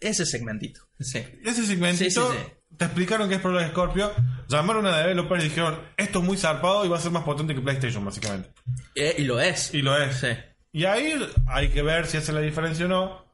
ese 0.00 0.24
segmentito. 0.26 0.80
Sí. 1.00 1.24
Ese 1.44 1.66
segmentito 1.66 2.32
te 2.76 2.84
explicaron 2.86 3.28
qué 3.28 3.34
es 3.36 3.40
Pro 3.40 3.60
Scorpio, 3.68 4.12
llamaron 4.48 4.86
a 4.86 4.96
developers 4.98 5.44
y 5.44 5.48
dijeron, 5.48 5.78
esto 5.96 6.20
es 6.20 6.24
muy 6.24 6.36
zarpado 6.38 6.84
y 6.84 6.88
va 6.88 6.96
a 6.96 7.00
ser 7.00 7.12
más 7.12 7.24
potente 7.24 7.54
que 7.54 7.60
PlayStation 7.60 8.04
básicamente. 8.04 8.50
Eh, 8.94 9.16
y 9.18 9.24
lo 9.24 9.40
es. 9.40 9.74
Y 9.74 9.82
lo 9.82 9.96
es. 10.00 10.16
Sí. 10.16 10.28
Y 10.72 10.84
ahí 10.86 11.14
hay 11.48 11.68
que 11.68 11.82
ver 11.82 12.06
si 12.06 12.16
hace 12.16 12.32
la 12.32 12.40
diferencia 12.40 12.86
o 12.86 12.88
no. 12.88 13.26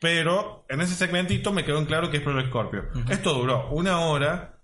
Pero 0.00 0.64
en 0.70 0.80
ese 0.80 0.94
segmentito 0.94 1.52
me 1.52 1.64
quedó 1.64 1.78
en 1.78 1.84
claro 1.84 2.10
que 2.10 2.16
es 2.18 2.22
Pro 2.22 2.40
Scorpio. 2.46 2.88
Esto 3.10 3.34
duró 3.34 3.68
una 3.70 3.98
hora 4.00 4.59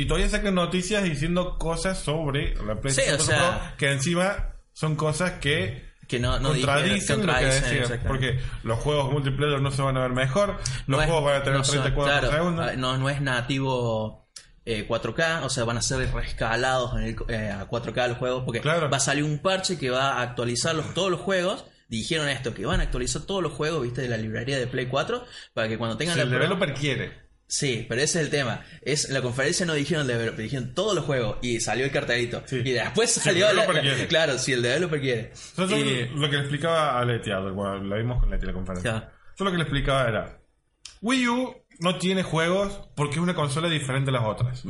y 0.00 0.06
todavía 0.06 0.28
sacan 0.28 0.54
noticias 0.54 1.02
diciendo 1.04 1.58
cosas 1.58 1.98
sobre 1.98 2.54
la 2.64 2.80
PlayStation 2.80 3.14
o 3.14 3.18
4 3.18 3.24
sea- 3.24 3.58
Pro 3.60 3.76
que 3.78 3.90
encima 3.92 4.54
son 4.72 4.96
cosas 4.96 5.32
que 5.40 5.86
Que 6.06 6.18
no, 6.20 6.38
no 6.38 6.50
contradicen 6.50 7.26
lo 7.26 7.34
que 7.36 7.44
decían. 7.44 8.00
Porque 8.06 8.38
los 8.62 8.78
juegos 8.78 9.12
multiplayer 9.12 9.60
no 9.60 9.70
se 9.70 9.82
van 9.82 9.96
a 9.96 10.00
ver 10.02 10.12
mejor, 10.12 10.56
los 10.86 10.86
No 10.86 11.00
es- 11.02 11.06
juegos 11.08 11.24
van 11.24 11.36
a 11.40 11.42
tener 11.42 11.58
no 11.58 11.64
son- 11.64 11.74
30 11.82 11.94
cuadros 11.94 12.18
claro, 12.20 12.28
por 12.28 12.38
segundo. 12.38 12.62
ah, 12.62 12.72
No, 12.76 12.96
no 12.96 13.10
es 13.10 13.20
nativo 13.20 14.26
eh, 14.64 14.86
4K, 14.86 15.44
o 15.44 15.48
sea, 15.50 15.64
van 15.64 15.78
a 15.78 15.82
ser 15.82 16.10
rescalados 16.12 16.92
en 16.96 17.02
el, 17.02 17.16
eh, 17.28 17.50
a 17.50 17.66
4K 17.68 18.06
los 18.08 18.18
juegos, 18.18 18.44
porque 18.44 18.60
Claro. 18.60 18.88
va 18.90 18.98
a 18.98 19.00
salir 19.00 19.24
un 19.24 19.38
parche 19.38 19.78
que 19.78 19.88
va 19.90 20.12
a 20.18 20.22
actualizar 20.22 20.74
los- 20.74 20.92
todos 20.94 21.10
los 21.10 21.20
juegos. 21.20 21.64
Dijeron 21.88 22.28
esto, 22.28 22.52
que 22.52 22.66
van 22.66 22.80
a 22.80 22.82
actualizar 22.82 23.22
todos 23.22 23.42
los 23.42 23.52
juegos, 23.52 23.82
viste, 23.82 24.02
de 24.02 24.08
la 24.08 24.18
librería 24.18 24.58
de 24.58 24.66
Play 24.66 24.86
4, 24.86 25.24
para 25.54 25.68
que 25.68 25.78
cuando 25.78 25.96
tengan 25.96 26.14
Si 26.14 26.18
la 26.18 26.24
el 26.24 26.30
developer 26.30 26.74
quiere. 26.74 27.27
Sí, 27.50 27.86
pero 27.88 28.02
ese 28.02 28.18
es 28.20 28.26
el 28.26 28.30
tema. 28.30 28.62
Es, 28.82 29.06
en 29.06 29.14
la 29.14 29.22
conferencia 29.22 29.64
no 29.64 29.72
dijeron 29.72 30.02
el 30.02 30.08
developer, 30.08 30.42
dijeron 30.44 30.74
todos 30.74 30.94
los 30.94 31.04
juegos 31.06 31.38
y 31.40 31.60
salió 31.60 31.86
el 31.86 31.90
cartelito. 31.90 32.42
Sí. 32.46 32.56
Y 32.62 32.72
después 32.72 33.10
Si 33.10 33.20
el 33.20 33.24
salió 33.24 33.52
la-. 33.54 34.06
Claro, 34.06 34.38
si 34.38 34.52
el 34.52 34.60
developer 34.62 35.00
quiere. 35.00 35.32
Y- 35.56 36.08
lo 36.14 36.28
que 36.28 36.36
le 36.36 36.40
explicaba 36.40 36.98
a 37.00 37.04
Leti, 37.06 37.30
a- 37.30 37.38
bueno, 37.40 37.82
la 37.84 37.96
vimos 37.96 38.20
con 38.20 38.30
Leti 38.30 38.44
la 38.46 38.52
conferencia. 38.52 39.12
Yo 39.38 39.44
lo 39.46 39.50
que 39.50 39.56
le 39.56 39.62
explicaba 39.62 40.06
era, 40.08 40.40
Wii 41.00 41.28
U 41.28 41.54
no 41.80 41.96
tiene 41.98 42.22
juegos 42.22 42.80
porque 42.94 43.14
es 43.14 43.20
una 43.20 43.34
consola 43.34 43.68
diferente 43.70 44.10
a 44.10 44.12
las 44.14 44.24
otras. 44.26 44.64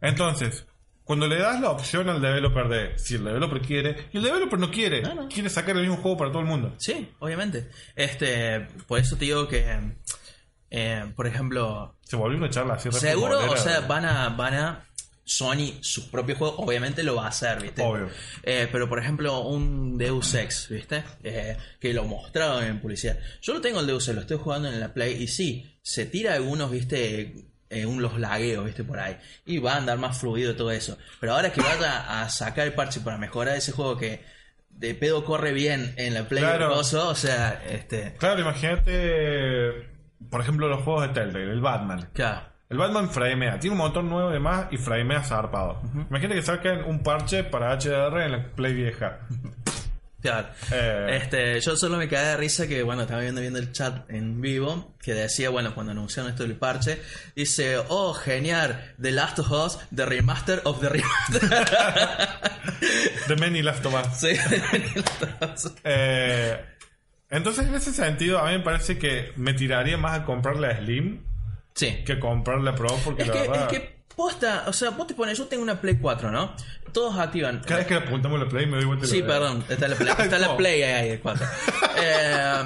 Entonces, 0.00 0.66
cuando 1.04 1.26
le 1.26 1.38
das 1.38 1.60
la 1.60 1.70
opción 1.70 2.08
al 2.08 2.20
developer 2.20 2.68
de 2.68 2.98
si 2.98 3.14
el 3.16 3.24
developer 3.24 3.60
quiere, 3.60 4.08
y 4.12 4.18
el 4.18 4.22
developer 4.24 4.58
no 4.58 4.70
quiere, 4.70 5.02
No, 5.02 5.14
no. 5.14 5.28
quiere 5.28 5.48
sacar 5.48 5.76
el 5.76 5.82
mismo 5.82 5.96
juego 5.96 6.16
para 6.18 6.30
todo 6.30 6.40
el 6.42 6.48
mundo. 6.48 6.74
Sí, 6.78 7.08
obviamente. 7.18 7.68
Este, 7.96 8.60
por 8.86 8.98
eso 8.98 9.16
te 9.16 9.24
digo 9.24 9.48
que, 9.48 9.64
eh, 10.70 11.12
por 11.16 11.26
ejemplo, 11.26 11.96
Se 12.02 12.16
volvió 12.16 12.38
una 12.38 12.50
charla 12.50 12.74
así 12.74 12.90
seguro, 12.92 13.38
o 13.50 13.56
sea, 13.56 13.80
van 13.80 14.04
a, 14.04 14.28
van 14.30 14.54
a 14.54 14.84
Sony 15.24 15.78
sus 15.80 16.06
propios 16.06 16.38
juegos, 16.38 16.56
obviamente 16.58 17.04
lo 17.04 17.14
va 17.14 17.26
a 17.26 17.28
hacer, 17.28 17.60
¿viste? 17.62 17.82
Obvio. 17.82 18.08
Eh, 18.42 18.68
pero 18.70 18.88
por 18.88 18.98
ejemplo, 18.98 19.40
un 19.42 19.96
Deus 19.96 20.34
Ex, 20.34 20.68
¿viste? 20.68 21.04
Eh, 21.22 21.56
que 21.78 21.94
lo 21.94 22.04
mostraron 22.04 22.64
en 22.64 22.80
publicidad. 22.80 23.18
Yo 23.40 23.54
lo 23.54 23.60
tengo 23.60 23.78
el 23.78 23.86
Deus 23.86 24.08
Ex, 24.08 24.14
lo 24.16 24.20
estoy 24.22 24.38
jugando 24.38 24.68
en 24.68 24.80
la 24.80 24.92
Play 24.92 25.22
y 25.22 25.28
sí, 25.28 25.78
se 25.82 26.06
tira 26.06 26.34
algunos, 26.34 26.70
¿viste? 26.70 27.46
Eh, 27.68 27.86
un, 27.86 28.02
los 28.02 28.18
lagueos, 28.18 28.64
¿viste? 28.64 28.82
Por 28.82 28.98
ahí. 28.98 29.16
Y 29.46 29.58
va 29.58 29.74
a 29.74 29.76
andar 29.76 29.98
más 29.98 30.18
fluido 30.18 30.56
todo 30.56 30.72
eso. 30.72 30.98
Pero 31.20 31.34
ahora 31.34 31.52
que 31.52 31.60
vaya 31.60 32.22
a 32.22 32.28
sacar 32.28 32.66
el 32.66 32.72
parche 32.72 33.00
para 33.00 33.16
mejorar 33.16 33.56
ese 33.56 33.70
juego 33.70 33.96
que 33.96 34.24
de 34.70 34.94
pedo 34.96 35.24
corre 35.24 35.52
bien 35.52 35.94
en 35.96 36.14
la 36.14 36.26
Play 36.26 36.42
Claro. 36.42 36.76
o 36.76 37.14
sea, 37.14 37.62
este. 37.68 38.16
Claro, 38.18 38.40
imagínate, 38.40 39.89
por 40.28 40.40
ejemplo, 40.40 40.68
los 40.68 40.82
juegos 40.82 41.02
de 41.02 41.08
Telltale, 41.08 41.52
el 41.52 41.60
Batman. 41.60 42.08
Claro. 42.12 42.42
El 42.68 42.78
Batman 42.78 43.10
framea, 43.10 43.58
tiene 43.58 43.72
un 43.74 43.78
motor 43.78 44.04
nuevo 44.04 44.30
de 44.30 44.38
más 44.38 44.66
y 44.70 44.76
framea 44.76 45.24
zarpado. 45.24 45.80
Imagínate 46.08 46.36
que 46.36 46.42
saquen 46.42 46.84
un 46.84 47.02
parche 47.02 47.42
para 47.42 47.76
HDR 47.76 48.22
en 48.22 48.32
la 48.32 48.44
Play 48.54 48.74
vieja. 48.74 49.18
Claro. 50.20 50.48
Eh. 50.70 51.18
Este, 51.22 51.60
yo 51.60 51.76
solo 51.76 51.96
me 51.96 52.06
caí 52.06 52.24
de 52.26 52.36
risa 52.36 52.68
que, 52.68 52.82
bueno, 52.82 53.02
estaba 53.02 53.22
viendo, 53.22 53.40
viendo 53.40 53.58
el 53.58 53.72
chat 53.72 54.08
en 54.10 54.40
vivo, 54.40 54.94
que 55.02 55.14
decía, 55.14 55.50
bueno, 55.50 55.74
cuando 55.74 55.92
anunciaron 55.92 56.30
esto 56.30 56.42
del 56.44 56.56
parche, 56.56 57.00
dice, 57.34 57.78
oh, 57.88 58.12
genial, 58.14 58.92
The 59.00 59.12
Last 59.12 59.38
of 59.40 59.50
Us, 59.50 59.78
The 59.94 60.06
Remaster 60.06 60.60
of 60.64 60.80
the 60.80 60.90
Remaster. 60.90 61.40
The 63.26 63.36
Many 63.36 63.62
Last 63.62 63.84
of 63.86 63.94
Us. 63.94 64.16
sí, 64.16 64.28
The 64.48 64.86
Last 64.86 65.22
of 65.22 65.42
Us. 65.54 65.72
Eh, 65.84 66.64
entonces, 67.30 67.66
en 67.66 67.74
ese 67.74 67.92
sentido, 67.92 68.38
a 68.40 68.46
mí 68.50 68.58
me 68.58 68.64
parece 68.64 68.98
que 68.98 69.32
me 69.36 69.54
tiraría 69.54 69.96
más 69.96 70.18
a 70.20 70.24
comprar 70.24 70.56
la 70.56 70.76
Slim 70.76 71.22
Sí. 71.74 72.02
que 72.04 72.18
comprar 72.18 72.60
la 72.60 72.74
Pro, 72.74 72.88
porque 73.04 73.22
Es 73.22 73.28
la 73.28 73.34
que, 73.34 73.40
verdad, 73.40 73.72
es 73.72 73.78
que 73.78 74.00
posta, 74.14 74.64
o 74.66 74.72
sea, 74.72 74.90
vos 74.90 75.06
te 75.06 75.14
pones, 75.14 75.38
yo 75.38 75.46
tengo 75.46 75.62
una 75.62 75.80
Play 75.80 75.96
4, 75.98 76.30
¿no? 76.30 76.54
Todos 76.92 77.16
activan. 77.18 77.60
cada 77.60 77.76
vez 77.78 77.86
que 77.86 77.94
le 77.94 78.00
apuntamos 78.00 78.38
la 78.40 78.48
Play 78.48 78.66
me 78.66 78.76
doy 78.76 78.84
vuelta 78.86 79.06
y 79.06 79.08
Sí, 79.08 79.20
la 79.20 79.26
perdón, 79.28 79.64
está 79.68 79.86
la 79.88 79.94
Play, 79.96 80.12
está 80.18 80.38
la. 80.38 80.56
Play 80.56 80.82
ahí, 80.82 81.08
el 81.10 81.20
4. 81.20 81.46
Eh, 82.02 82.62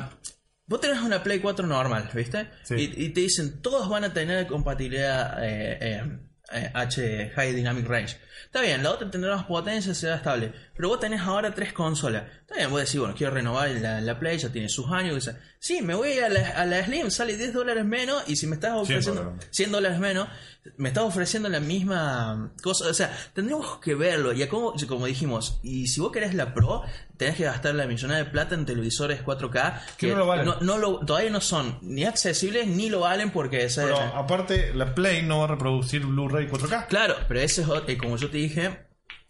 vos 0.67 0.81
tenés 0.81 1.01
una 1.03 1.23
Play 1.23 1.41
4 1.41 1.67
normal, 1.67 2.09
¿viste? 2.15 2.49
Sí. 2.63 2.75
Y, 2.97 3.05
y 3.05 3.09
te 3.11 3.21
dicen, 3.21 3.61
todos 3.61 3.89
van 3.89 4.05
a 4.05 4.13
tener 4.15 4.47
compatibilidad 4.47 5.45
eh, 5.45 5.79
eh, 5.81 6.19
eh, 6.53 6.71
H 6.73 7.33
High 7.35 7.55
Dynamic 7.55 7.87
Range. 7.87 8.17
Está 8.45 8.61
bien, 8.61 8.83
la 8.83 8.91
otra 8.91 9.11
tendrá 9.11 9.35
más 9.37 9.47
potencia, 9.47 9.95
será 9.95 10.17
estable. 10.17 10.53
Pero 10.77 10.89
vos 10.89 11.01
tenés 11.01 11.21
ahora 11.21 11.55
tres 11.55 11.73
consolas. 11.73 12.25
Está 12.41 12.57
bien, 12.57 12.71
vos 12.71 12.81
decís, 12.81 12.99
bueno, 13.01 13.15
quiero 13.17 13.33
renovar 13.35 13.71
la, 13.71 14.01
la 14.01 14.19
Play, 14.19 14.39
ya 14.39 14.51
tiene 14.51 14.69
sus 14.69 14.91
años. 14.91 15.15
dice, 15.15 15.37
Sí, 15.59 15.81
me 15.83 15.95
voy 15.95 16.19
a 16.19 16.29
la, 16.29 16.51
a 16.51 16.67
la 16.67 16.85
Slim, 16.85 17.11
sale 17.11 17.37
10 17.37 17.53
dólares 17.55 17.85
menos. 17.85 18.23
Y 18.27 18.37
si 18.37 18.47
me 18.47 18.55
estás 18.57 18.73
ofreciendo 18.75 19.25
dólares. 19.25 19.49
100 19.51 19.73
dólares 19.73 19.99
menos, 19.99 20.29
me 20.77 20.89
estás 20.89 21.05
ofreciendo 21.05 21.49
la 21.49 21.61
misma 21.61 22.53
cosa. 22.63 22.89
O 22.89 22.95
sea, 22.95 23.17
tendríamos 23.35 23.79
que 23.79 23.95
verlo. 23.95 24.33
Y 24.33 24.47
como, 24.47 24.75
como 24.89 25.07
dijimos, 25.07 25.61
y 25.63 25.87
si 25.89 26.01
vos 26.01 26.11
querés 26.11 26.35
la 26.35 26.55
Pro, 26.55 26.83
tenés 27.17 27.37
que 27.37 27.45
gastar 27.45 27.75
la 27.75 27.87
millonada 27.87 28.25
de 28.25 28.31
plata 28.31 28.55
en 28.55 28.65
televisores 28.67 29.23
4K. 29.25 29.81
Que 29.99 30.09
no 30.09 30.17
lo 30.17 30.27
valen. 30.27 30.55
no 30.61 30.79
lo- 30.79 31.01
todavía 31.01 31.31
no 31.31 31.41
son 31.41 31.79
ni 31.83 32.05
accesibles 32.05 32.67
ni 32.67 32.89
lo 32.89 33.01
valen 33.01 33.31
porque... 33.31 33.65
esa- 33.65 33.83
Pero 33.85 33.99
aparte, 33.99 34.73
la 34.75 34.95
Play 34.95 35.23
no 35.23 35.39
va 35.41 35.45
a 35.45 35.49
reproducir 35.49 36.05
Blu-ray 36.07 36.49
4K. 36.49 36.87
Claro, 36.89 37.17
pero 37.29 37.41
ese 37.41 37.63
es, 37.63 37.69
eh, 37.87 37.99
como 37.99 38.17
yo 38.17 38.31
te 38.31 38.39
dije, 38.39 38.87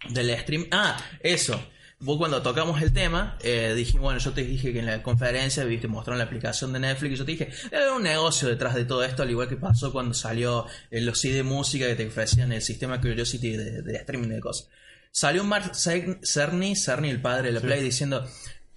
del 0.08 0.38
stream. 0.38 0.66
Ah, 0.70 0.96
eso. 1.20 1.60
Vos 2.00 2.18
cuando 2.18 2.42
tocamos 2.42 2.82
el 2.82 2.92
tema, 2.92 3.38
eh, 3.42 3.72
dije, 3.74 3.98
bueno, 3.98 4.18
yo 4.18 4.32
te 4.32 4.42
dije 4.44 4.72
que 4.72 4.80
en 4.80 4.86
la 4.86 5.02
conferencia, 5.02 5.64
viste, 5.64 5.88
mostraron 5.88 6.18
la 6.18 6.24
aplicación 6.24 6.72
de 6.72 6.80
Netflix 6.80 7.14
y 7.14 7.16
yo 7.16 7.24
te 7.24 7.32
dije, 7.32 7.48
haber 7.68 7.92
un 7.92 8.02
negocio 8.02 8.48
detrás 8.48 8.74
de 8.74 8.84
todo 8.84 9.02
esto, 9.04 9.22
al 9.22 9.30
igual 9.30 9.48
que 9.48 9.56
pasó 9.56 9.90
cuando 9.92 10.12
salió 10.12 10.66
eh, 10.90 11.00
los 11.00 11.18
CD 11.20 11.36
de 11.36 11.42
música 11.44 11.86
que 11.86 11.94
te 11.94 12.06
ofrecían 12.06 12.52
el 12.52 12.60
sistema 12.60 13.00
Curiosity 13.00 13.56
de, 13.56 13.82
de 13.82 13.96
streaming 13.96 14.28
de 14.28 14.40
cosas. 14.40 14.68
Salió 15.12 15.44
Mark 15.44 15.72
Cer- 15.72 16.18
Cerny, 16.26 16.76
Cerny, 16.76 17.08
el 17.08 17.22
padre 17.22 17.48
de 17.48 17.52
la 17.54 17.60
Play, 17.60 17.82
diciendo, 17.82 18.28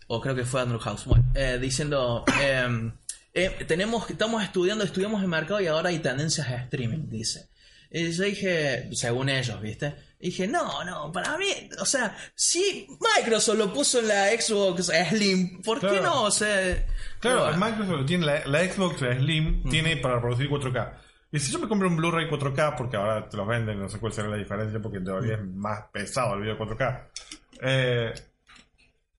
o 0.07 0.21
creo 0.21 0.35
que 0.35 0.45
fue 0.45 0.61
Andrew 0.61 0.79
House, 0.79 1.03
bueno, 1.05 1.25
eh, 1.35 1.57
diciendo, 1.59 2.23
em, 2.41 2.93
eh, 3.33 3.49
tenemos, 3.67 4.09
estamos 4.09 4.41
estudiando, 4.43 4.83
estudiamos 4.85 5.21
el 5.21 5.27
mercado 5.27 5.59
y 5.59 5.67
ahora 5.67 5.89
hay 5.89 5.99
tendencias 5.99 6.47
a 6.47 6.55
streaming, 6.55 7.09
dice. 7.09 7.49
Y 7.91 8.11
yo 8.11 8.23
dije, 8.23 8.89
según 8.93 9.29
ellos, 9.29 9.61
¿viste? 9.61 9.95
Dije, 10.19 10.47
no, 10.47 10.83
no, 10.83 11.11
para 11.11 11.37
mí, 11.37 11.45
o 11.79 11.85
sea, 11.85 12.17
si 12.33 12.87
Microsoft 13.17 13.57
lo 13.57 13.71
puso 13.71 13.99
en 13.99 14.07
la 14.07 14.29
Xbox 14.31 14.91
Slim, 15.09 15.61
¿por 15.61 15.79
qué 15.79 16.01
no? 16.01 16.23
O 16.23 16.31
sea, 16.31 16.85
Claro, 17.19 17.45
pero- 17.51 17.57
Microsoft 17.57 18.05
tiene 18.07 18.25
la, 18.25 18.45
la 18.47 18.63
Xbox 18.65 18.97
Slim 18.99 19.69
tiene 19.69 19.97
para 19.97 20.15
reproducir 20.15 20.49
4K. 20.49 20.93
Y 21.31 21.39
si 21.39 21.51
yo 21.51 21.59
me 21.59 21.67
compro 21.67 21.87
un 21.87 21.97
Blu-ray 21.97 22.27
4K, 22.29 22.75
porque 22.77 22.97
ahora 22.97 23.27
te 23.29 23.37
los 23.37 23.47
venden, 23.47 23.79
no 23.79 23.89
sé 23.89 23.99
cuál 23.99 24.11
será 24.13 24.27
la 24.29 24.37
diferencia, 24.37 24.79
porque 24.81 24.97
en 24.97 25.05
teoría 25.05 25.35
es 25.35 25.43
más 25.43 25.81
pesado 25.91 26.33
el 26.35 26.41
video 26.41 26.57
4K. 26.57 27.01
Eh, 27.61 28.13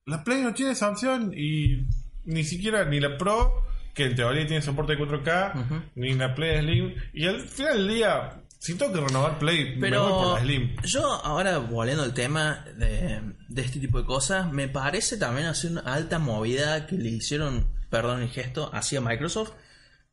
la 0.06 0.24
Play 0.24 0.42
no 0.42 0.54
tiene 0.54 0.72
esa 0.72 0.90
opción 0.90 1.32
y 1.36 1.86
ni 2.24 2.44
siquiera 2.44 2.84
ni 2.86 2.98
la 2.98 3.16
Pro, 3.18 3.62
que 3.94 4.06
en 4.06 4.14
teoría 4.16 4.46
tiene 4.46 4.62
soporte 4.62 4.96
de 4.96 4.98
4K, 5.04 5.52
ni 5.96 6.14
la 6.14 6.34
Play 6.34 6.60
Slim. 6.60 6.94
Y 7.12 7.26
al 7.26 7.40
final 7.42 7.76
del 7.76 7.88
día, 7.88 8.37
si 8.58 8.74
tengo 8.74 8.92
que 8.92 9.00
renovar 9.00 9.38
Play, 9.38 9.76
me 9.76 9.90
voy 9.90 10.10
por 10.10 10.20
Pero 10.20 10.34
la 10.34 10.40
Slim. 10.40 10.76
yo 10.82 11.12
ahora 11.24 11.58
volviendo 11.58 12.02
al 12.02 12.14
tema 12.14 12.64
de, 12.76 13.20
de 13.48 13.62
este 13.62 13.78
tipo 13.80 13.98
de 13.98 14.04
cosas, 14.04 14.52
me 14.52 14.68
parece 14.68 15.16
también 15.16 15.46
hacer 15.46 15.70
una 15.72 15.80
alta 15.82 16.18
movida 16.18 16.86
que 16.86 16.96
le 16.96 17.08
hicieron, 17.10 17.68
perdón 17.90 18.22
el 18.22 18.30
gesto, 18.30 18.70
hacia 18.72 19.00
Microsoft. 19.00 19.52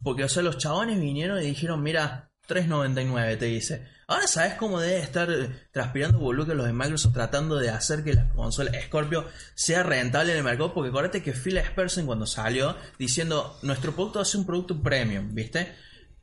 Porque, 0.04 0.24
o 0.24 0.30
sea, 0.30 0.44
los 0.44 0.58
chabones 0.58 1.00
vinieron 1.00 1.42
y 1.42 1.48
dijeron, 1.48 1.82
mira, 1.82 2.30
3.99 2.48 3.40
te 3.40 3.46
dice. 3.46 3.88
Ahora 4.08 4.28
sabes 4.28 4.54
cómo 4.54 4.80
debe 4.80 5.00
estar 5.00 5.32
eh, 5.32 5.50
transpirando 5.72 6.20
boludo 6.20 6.54
los 6.54 6.68
de 6.68 6.74
Microsoft 6.74 7.14
tratando 7.14 7.58
de 7.58 7.72
hacer 7.72 8.04
que 8.04 8.14
la 8.14 8.30
consola 8.30 8.72
Scorpio 8.84 9.26
sea 9.56 9.82
rentable 9.82 10.32
en 10.32 10.38
el 10.38 10.44
mercado. 10.44 10.74
Porque 10.74 10.90
acuérdate 10.90 11.24
que 11.24 11.34
Phil 11.34 11.58
Spencer 11.58 12.06
cuando 12.06 12.28
salió 12.28 12.78
diciendo, 13.00 13.58
nuestro 13.64 13.94
producto 13.94 14.24
ser 14.24 14.42
un 14.42 14.46
producto 14.46 14.82
premium, 14.82 15.34
¿viste? 15.34 15.74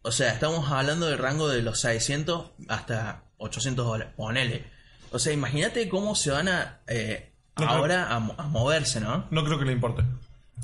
O 0.02 0.10
sea, 0.12 0.32
estamos 0.32 0.70
hablando 0.70 1.06
del 1.06 1.18
rango 1.18 1.48
de 1.48 1.62
los 1.62 1.80
600 1.80 2.50
hasta 2.68 3.24
800 3.38 3.86
dólares. 3.86 4.12
Ponele. 4.16 4.64
O 5.12 5.18
sea, 5.18 5.32
imagínate 5.32 5.88
cómo 5.88 6.14
se 6.14 6.30
van 6.30 6.48
a 6.48 6.80
eh, 6.88 7.30
No, 7.58 7.66
ahora 7.68 8.14
a, 8.14 8.18
mo- 8.18 8.34
a 8.38 8.48
moverse, 8.48 9.00
¿no? 9.00 9.26
No 9.30 9.44
creo 9.44 9.58
que 9.58 9.64
le 9.64 9.72
importe. 9.72 10.02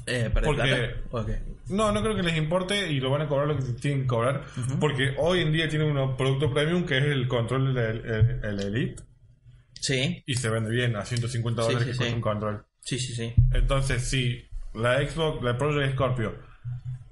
Eh, 0.07 0.31
¿perder 0.33 1.05
Porque-. 1.11 1.43
No, 1.69 1.93
no 1.93 2.01
creo 2.03 2.17
que 2.17 2.23
les 2.23 2.37
importe 2.37 2.91
y 2.91 2.99
lo 2.99 3.11
van 3.11 3.23
a 3.23 3.29
cobrar 3.29 3.47
lo 3.47 3.57
que 3.59 3.63
tienen 3.75 4.03
que 4.03 4.07
cobrar. 4.09 4.43
Porque 4.81 5.15
hoy 5.19 5.43
en 5.43 5.53
día 5.53 5.69
tienen 5.69 5.97
un 5.97 6.17
producto 6.17 6.53
premium 6.53 6.87
que 6.87 6.97
es 6.99 7.05
el 7.05 7.29
control 7.29 7.75
del 7.75 8.05
el- 8.07 8.45
el 8.45 8.61
Elite. 8.61 9.03
Sí, 9.81 10.23
y 10.27 10.35
se 10.35 10.49
vende 10.49 10.71
bien 10.71 10.97
a 10.97 11.05
150 11.05 11.63
Sí, 11.63 11.69
dólares 11.69 11.87
sí, 11.87 11.93
que 11.93 11.97
cuesta 11.99 12.11
sí. 12.11 12.15
un 12.17 12.21
control. 12.23 12.65
sí, 12.81 12.99
sí, 12.99 13.15
sí. 13.15 13.35
Entonces, 13.53 14.03
si 14.09 14.49
la 14.75 14.99
Xbox, 15.07 15.43
la 15.45 15.57
Project 15.59 15.95
Scorpio, 15.95 16.35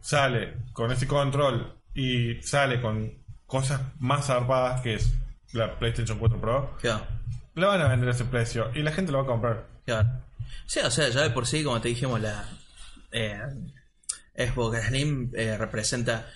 sale 0.01 0.55
con 0.73 0.91
ese 0.91 1.07
control 1.07 1.75
y 1.97 2.41
sale 2.43 2.81
con 2.81 3.13
cosas 3.47 3.81
más 3.99 4.27
zarpadas 4.27 4.81
que 4.83 4.95
es 4.95 5.13
la 5.53 5.79
PlayStation 5.79 6.19
4 6.19 6.41
Pro, 6.41 6.77
Claro, 6.81 7.07
le 7.55 7.67
van 7.67 7.81
a 7.81 7.89
vender 7.89 8.09
a 8.09 8.13
ese 8.13 8.25
precio 8.25 8.71
y 8.75 8.83
la 8.83 8.93
gente 8.93 9.11
lo 9.13 9.19
va 9.19 9.25
a 9.25 9.27
comprar. 9.27 9.67
claro. 9.85 10.09
Sí, 10.67 10.81
o 10.81 10.91
sea, 10.91 11.09
ya 11.09 11.23
de 11.23 11.31
por 11.31 11.47
sí, 11.47 11.63
como 11.65 11.81
te 11.81 11.89
dijimos, 11.89 12.21
la 12.21 12.45
eh, 13.13 13.39
Xbox 14.37 14.79
Slim 14.89 15.31
eh, 15.35 15.57
representa 15.57 16.27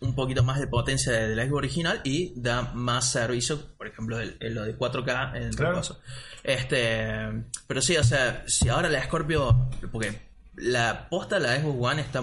un 0.00 0.14
poquito 0.14 0.42
más 0.42 0.58
de 0.60 0.66
potencia 0.66 1.12
de, 1.12 1.28
de 1.28 1.36
la 1.36 1.44
Xbox 1.44 1.58
original 1.58 2.00
y 2.04 2.32
da 2.40 2.62
más 2.74 3.10
servicio, 3.10 3.76
por 3.76 3.86
ejemplo, 3.86 4.18
el, 4.20 4.36
el- 4.40 4.54
lo 4.54 4.62
de 4.64 4.76
4K 4.76 5.36
en 5.36 5.42
el 5.44 5.56
Claro. 5.56 5.76
caso. 5.76 6.00
Este, 6.42 7.44
pero 7.66 7.82
sí, 7.82 7.96
o 7.96 8.04
sea, 8.04 8.42
si 8.46 8.68
ahora 8.68 8.88
la 8.88 9.02
Scorpio, 9.04 9.68
porque 9.92 10.18
la 10.56 11.08
posta 11.08 11.38
la 11.38 11.56
Xbox 11.60 11.76
One 11.92 12.00
está 12.02 12.22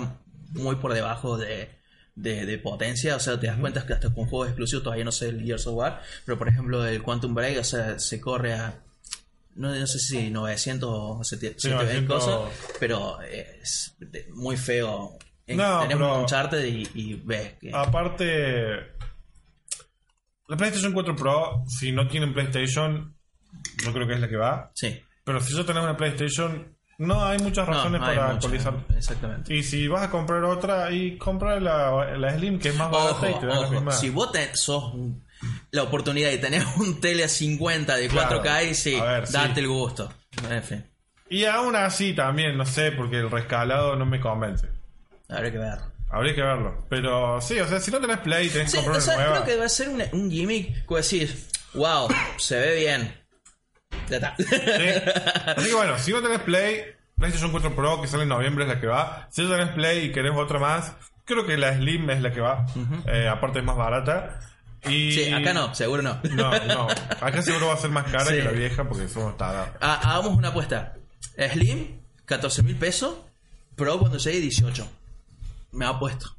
muy 0.51 0.75
por 0.77 0.93
debajo 0.93 1.38
de, 1.38 1.69
de, 2.15 2.45
de 2.45 2.58
potencia, 2.58 3.15
o 3.15 3.19
sea, 3.19 3.39
te 3.39 3.47
das 3.47 3.58
cuenta 3.58 3.86
que 3.86 3.93
hasta 3.93 4.13
con 4.13 4.25
juegos 4.25 4.47
exclusivos 4.47 4.84
todavía 4.84 5.04
no 5.06 5.12
sé 5.12 5.28
el 5.30 5.43
Gears 5.43 5.67
of 5.67 5.75
War, 5.75 6.01
pero 6.25 6.38
por 6.38 6.47
ejemplo 6.47 6.86
el 6.86 7.04
Quantum 7.04 7.34
Break, 7.36 7.60
o 7.60 7.63
sea, 7.63 7.99
se 7.99 8.19
corre 8.21 8.54
a 8.54 8.82
no, 9.56 9.73
no 9.73 9.88
sé 9.88 9.99
si 9.99 10.30
900 10.30 10.89
o 10.91 11.23
700 11.23 11.62
Sí, 11.62 11.69
900. 11.69 12.23
cosas, 12.23 12.73
pero 12.80 13.21
es 13.21 13.95
muy 14.34 14.58
feo. 14.58 15.17
No, 15.47 15.86
pero- 15.88 16.13
un 16.15 16.21
Uncharted 16.21 16.65
y, 16.65 16.89
y 16.93 17.13
ves 17.23 17.54
que... 17.60 17.71
Aparte, 17.73 18.78
la 20.47 20.58
PlayStation 20.58 20.93
4 20.93 21.15
Pro, 21.15 21.63
si 21.67 21.91
no 21.91 22.08
tienen 22.08 22.34
PlayStation, 22.34 23.15
yo 23.84 23.93
creo 23.93 24.08
que 24.08 24.13
es 24.15 24.19
la 24.19 24.30
que 24.30 24.38
va. 24.38 24.71
sí. 24.75 25.01
Pero 25.23 25.41
si 25.41 25.56
yo 25.56 25.65
tenés 25.65 25.82
una 25.84 25.97
PlayStation, 25.97 26.74
no 26.97 27.25
hay 27.25 27.39
muchas 27.39 27.67
No, 27.67 27.73
razones 27.73 28.01
hay 28.01 28.15
para 28.15 28.29
actualizar. 28.31 28.73
Exactamente. 28.95 29.53
Y 29.53 29.63
si 29.63 29.88
vas 29.88 30.03
a 30.03 30.10
comprar 30.10 30.43
otra, 30.43 30.91
y 30.91 31.17
compra 31.17 31.60
la, 31.60 32.17
la 32.17 32.34
Slim, 32.36 32.60
que 32.60 32.69
es 32.69 32.75
más 32.75 32.89
barata 32.91 33.27
Ojo, 33.27 33.29
y 33.29 33.39
te 33.39 33.45
da 33.47 33.62
la 33.62 33.69
misma. 33.69 33.91
si 33.91 34.10
vos 34.10 34.31
te- 34.31 34.55
sos 34.55 34.93
la 35.71 35.84
oportunidad 35.84 36.31
y 36.31 36.38
tenés 36.38 36.65
un 36.77 36.99
tele 37.01 37.27
50 37.27 37.95
de 37.97 38.08
Claro. 38.08 38.41
4K, 38.41 38.69
y 38.69 38.73
sí, 38.75 38.99
ver, 38.99 39.27
sí. 39.27 39.34
date 39.34 39.60
el 39.60 39.67
gusto. 39.67 40.12
En 40.49 40.63
fin, 40.63 40.86
Y 41.29 41.45
aún 41.45 41.75
así 41.75 42.13
también, 42.13 42.58
no 42.58 42.65
sé, 42.65 42.91
porque 42.91 43.17
el 43.19 43.29
rescalado 43.31 43.95
no 43.95 44.05
me 44.05 44.19
convence. 44.19 44.67
habrá 45.29 45.51
que 45.51 45.58
ver. 45.58 45.79
Habría 46.10 46.36
que 46.36 46.41
verlo. 46.41 46.86
Pero 46.88 47.41
sí, 47.41 47.60
o 47.60 47.67
sea, 47.67 47.79
si 47.79 47.91
no 47.91 47.99
tenés 47.99 48.19
Play, 48.19 48.47
tenés 48.49 48.71
Sí, 48.71 48.77
que 48.77 48.84
comprar 48.84 49.01
o 49.01 49.05
sea, 49.05 49.15
una 49.15 49.23
nueva. 49.25 49.43
creo 49.43 49.53
que 49.55 49.60
va 49.60 49.65
a 49.65 49.69
ser 49.69 49.89
un, 49.89 50.01
un 50.13 50.31
gimmick 50.31 50.86
que 50.88 50.95
decís, 50.95 51.49
wow, 51.73 52.08
se 52.38 52.58
ve 52.60 52.75
bien. 52.77 53.13
Ya 54.10 54.17
está. 54.17 54.36
Sí. 54.38 54.45
Así 55.58 55.69
que 55.69 55.75
bueno, 55.75 55.97
si 55.99 56.12
no 56.12 56.21
tenés 56.21 56.39
Play, 56.41 56.84
PlayStation 57.17 57.51
4 57.51 57.75
Pro, 57.75 58.01
que 58.01 58.08
sale 58.08 58.23
en 58.23 58.29
noviembre, 58.29 58.65
es 58.65 58.69
la 58.69 58.79
que 58.79 58.88
va. 58.88 59.27
Si 59.31 59.41
no 59.43 59.49
tenés 59.49 59.69
Play 59.73 60.05
y 60.05 60.12
querés 60.12 60.34
otra 60.36 60.60
más, 60.60 60.93
creo 61.25 61.45
que 61.45 61.58
la 61.58 61.73
Slim 61.75 62.10
es 62.10 62.21
la 62.21 62.31
que 62.31 62.41
va. 62.41 62.65
Eh, 63.08 63.27
aparte 63.27 63.60
es 63.60 63.65
más 63.65 63.75
barata. 63.77 64.39
Y... 64.88 65.12
Sí, 65.13 65.34
acá 65.34 65.51
no, 65.53 65.73
seguro 65.73 66.01
no. 66.03 66.19
No, 66.31 66.51
no. 66.65 66.88
Acá 67.21 67.41
seguro 67.41 67.67
va 67.67 67.73
a 67.73 67.77
ser 67.77 67.89
más 67.89 68.05
cara 68.05 68.25
Sí. 68.25 68.34
que 68.36 68.43
la 68.43 68.51
vieja 68.51 68.84
porque 68.88 69.08
somos 69.08 69.36
tarados. 69.38 69.69
Ha- 69.81 70.12
hagamos 70.12 70.38
una 70.38 70.49
apuesta. 70.49 70.93
Slim, 71.51 72.01
14 72.25 72.62
mil 72.63 72.75
pesos. 72.75 73.15
Pro 73.75 73.97
cuando 73.99 74.17
llegue 74.19 74.39
18. 74.41 74.88
Me 75.71 75.86
ha 75.86 75.97
puesto. 75.99 76.36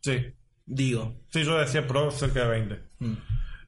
Sí. 0.00 0.32
Digo. 0.64 1.14
Sí, 1.30 1.44
yo 1.44 1.58
decía 1.58 1.86
Pro 1.86 2.10
cerca 2.10 2.40
de 2.40 2.48
20. 2.48 2.82
Mm. 3.00 3.14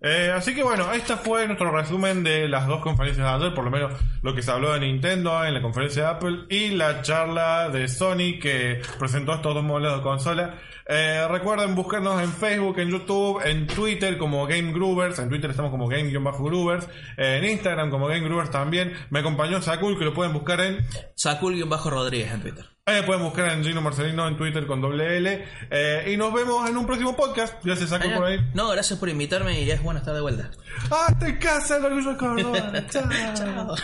Eh, 0.02 0.32
así 0.34 0.54
que 0.54 0.62
bueno, 0.62 0.90
este 0.92 1.16
fue 1.16 1.46
nuestro 1.46 1.70
resumen 1.70 2.24
de 2.24 2.48
las 2.48 2.66
dos 2.66 2.82
conferencias 2.82 3.26
de 3.26 3.32
ayer, 3.32 3.54
por 3.54 3.64
lo 3.64 3.70
menos 3.70 3.92
lo 4.22 4.34
que 4.34 4.42
se 4.42 4.50
habló 4.50 4.72
de 4.72 4.80
Nintendo 4.80 5.44
en 5.44 5.52
la 5.52 5.60
conferencia 5.60 6.04
de 6.04 6.08
Apple 6.08 6.38
y 6.48 6.70
la 6.70 7.02
charla 7.02 7.68
de 7.68 7.86
Sony 7.86 8.38
que 8.40 8.80
presentó 8.98 9.34
estos 9.34 9.54
dos 9.54 9.62
modelos 9.62 9.98
de 9.98 10.02
consola. 10.02 10.58
Eh, 10.92 11.24
recuerden 11.28 11.74
buscarnos 11.76 12.20
en 12.20 12.32
Facebook, 12.32 12.78
en 12.80 12.90
YouTube, 12.90 13.40
en 13.44 13.66
Twitter 13.66 14.18
como 14.18 14.46
Game 14.46 14.72
Groovers, 14.72 15.18
en 15.20 15.28
Twitter 15.28 15.50
estamos 15.50 15.70
como 15.70 15.86
Game-Groovers, 15.86 16.88
en 17.16 17.44
Instagram 17.44 17.90
como 17.90 18.08
Game 18.08 18.24
Groovers 18.24 18.50
también. 18.50 18.92
Me 19.10 19.20
acompañó 19.20 19.62
Sakul 19.62 19.96
que 19.96 20.04
lo 20.04 20.14
pueden 20.14 20.32
buscar 20.32 20.60
en 20.60 20.84
Sakul-Rodríguez 21.14 22.32
en 22.32 22.40
Twitter. 22.40 22.64
Ahí 22.90 22.96
me 22.96 23.02
pueden 23.04 23.22
buscar 23.22 23.52
en 23.52 23.62
Gino 23.62 23.80
Marcelino 23.80 24.26
en 24.26 24.36
Twitter 24.36 24.66
con 24.66 24.80
doble 24.80 25.16
L. 25.18 25.44
Eh, 25.70 26.10
y 26.12 26.16
nos 26.16 26.32
vemos 26.32 26.68
en 26.68 26.76
un 26.76 26.86
próximo 26.86 27.14
podcast. 27.14 27.54
Ya 27.64 27.76
se 27.76 27.86
sacó 27.86 28.12
por 28.16 28.26
ahí. 28.26 28.40
No, 28.52 28.68
gracias 28.68 28.98
por 28.98 29.08
invitarme 29.08 29.62
y 29.62 29.70
es 29.70 29.80
bueno 29.80 30.00
estar 30.00 30.12
de 30.12 30.20
vuelta. 30.20 30.50
¡Hasta 30.90 31.28
en 31.28 31.36
casa, 31.36 31.76
el 31.76 31.84
orgullo 31.84 32.10
de 32.10 32.16
Córdoba! 32.16 32.72
¡Chao! 32.90 33.08
Chao. 33.36 33.76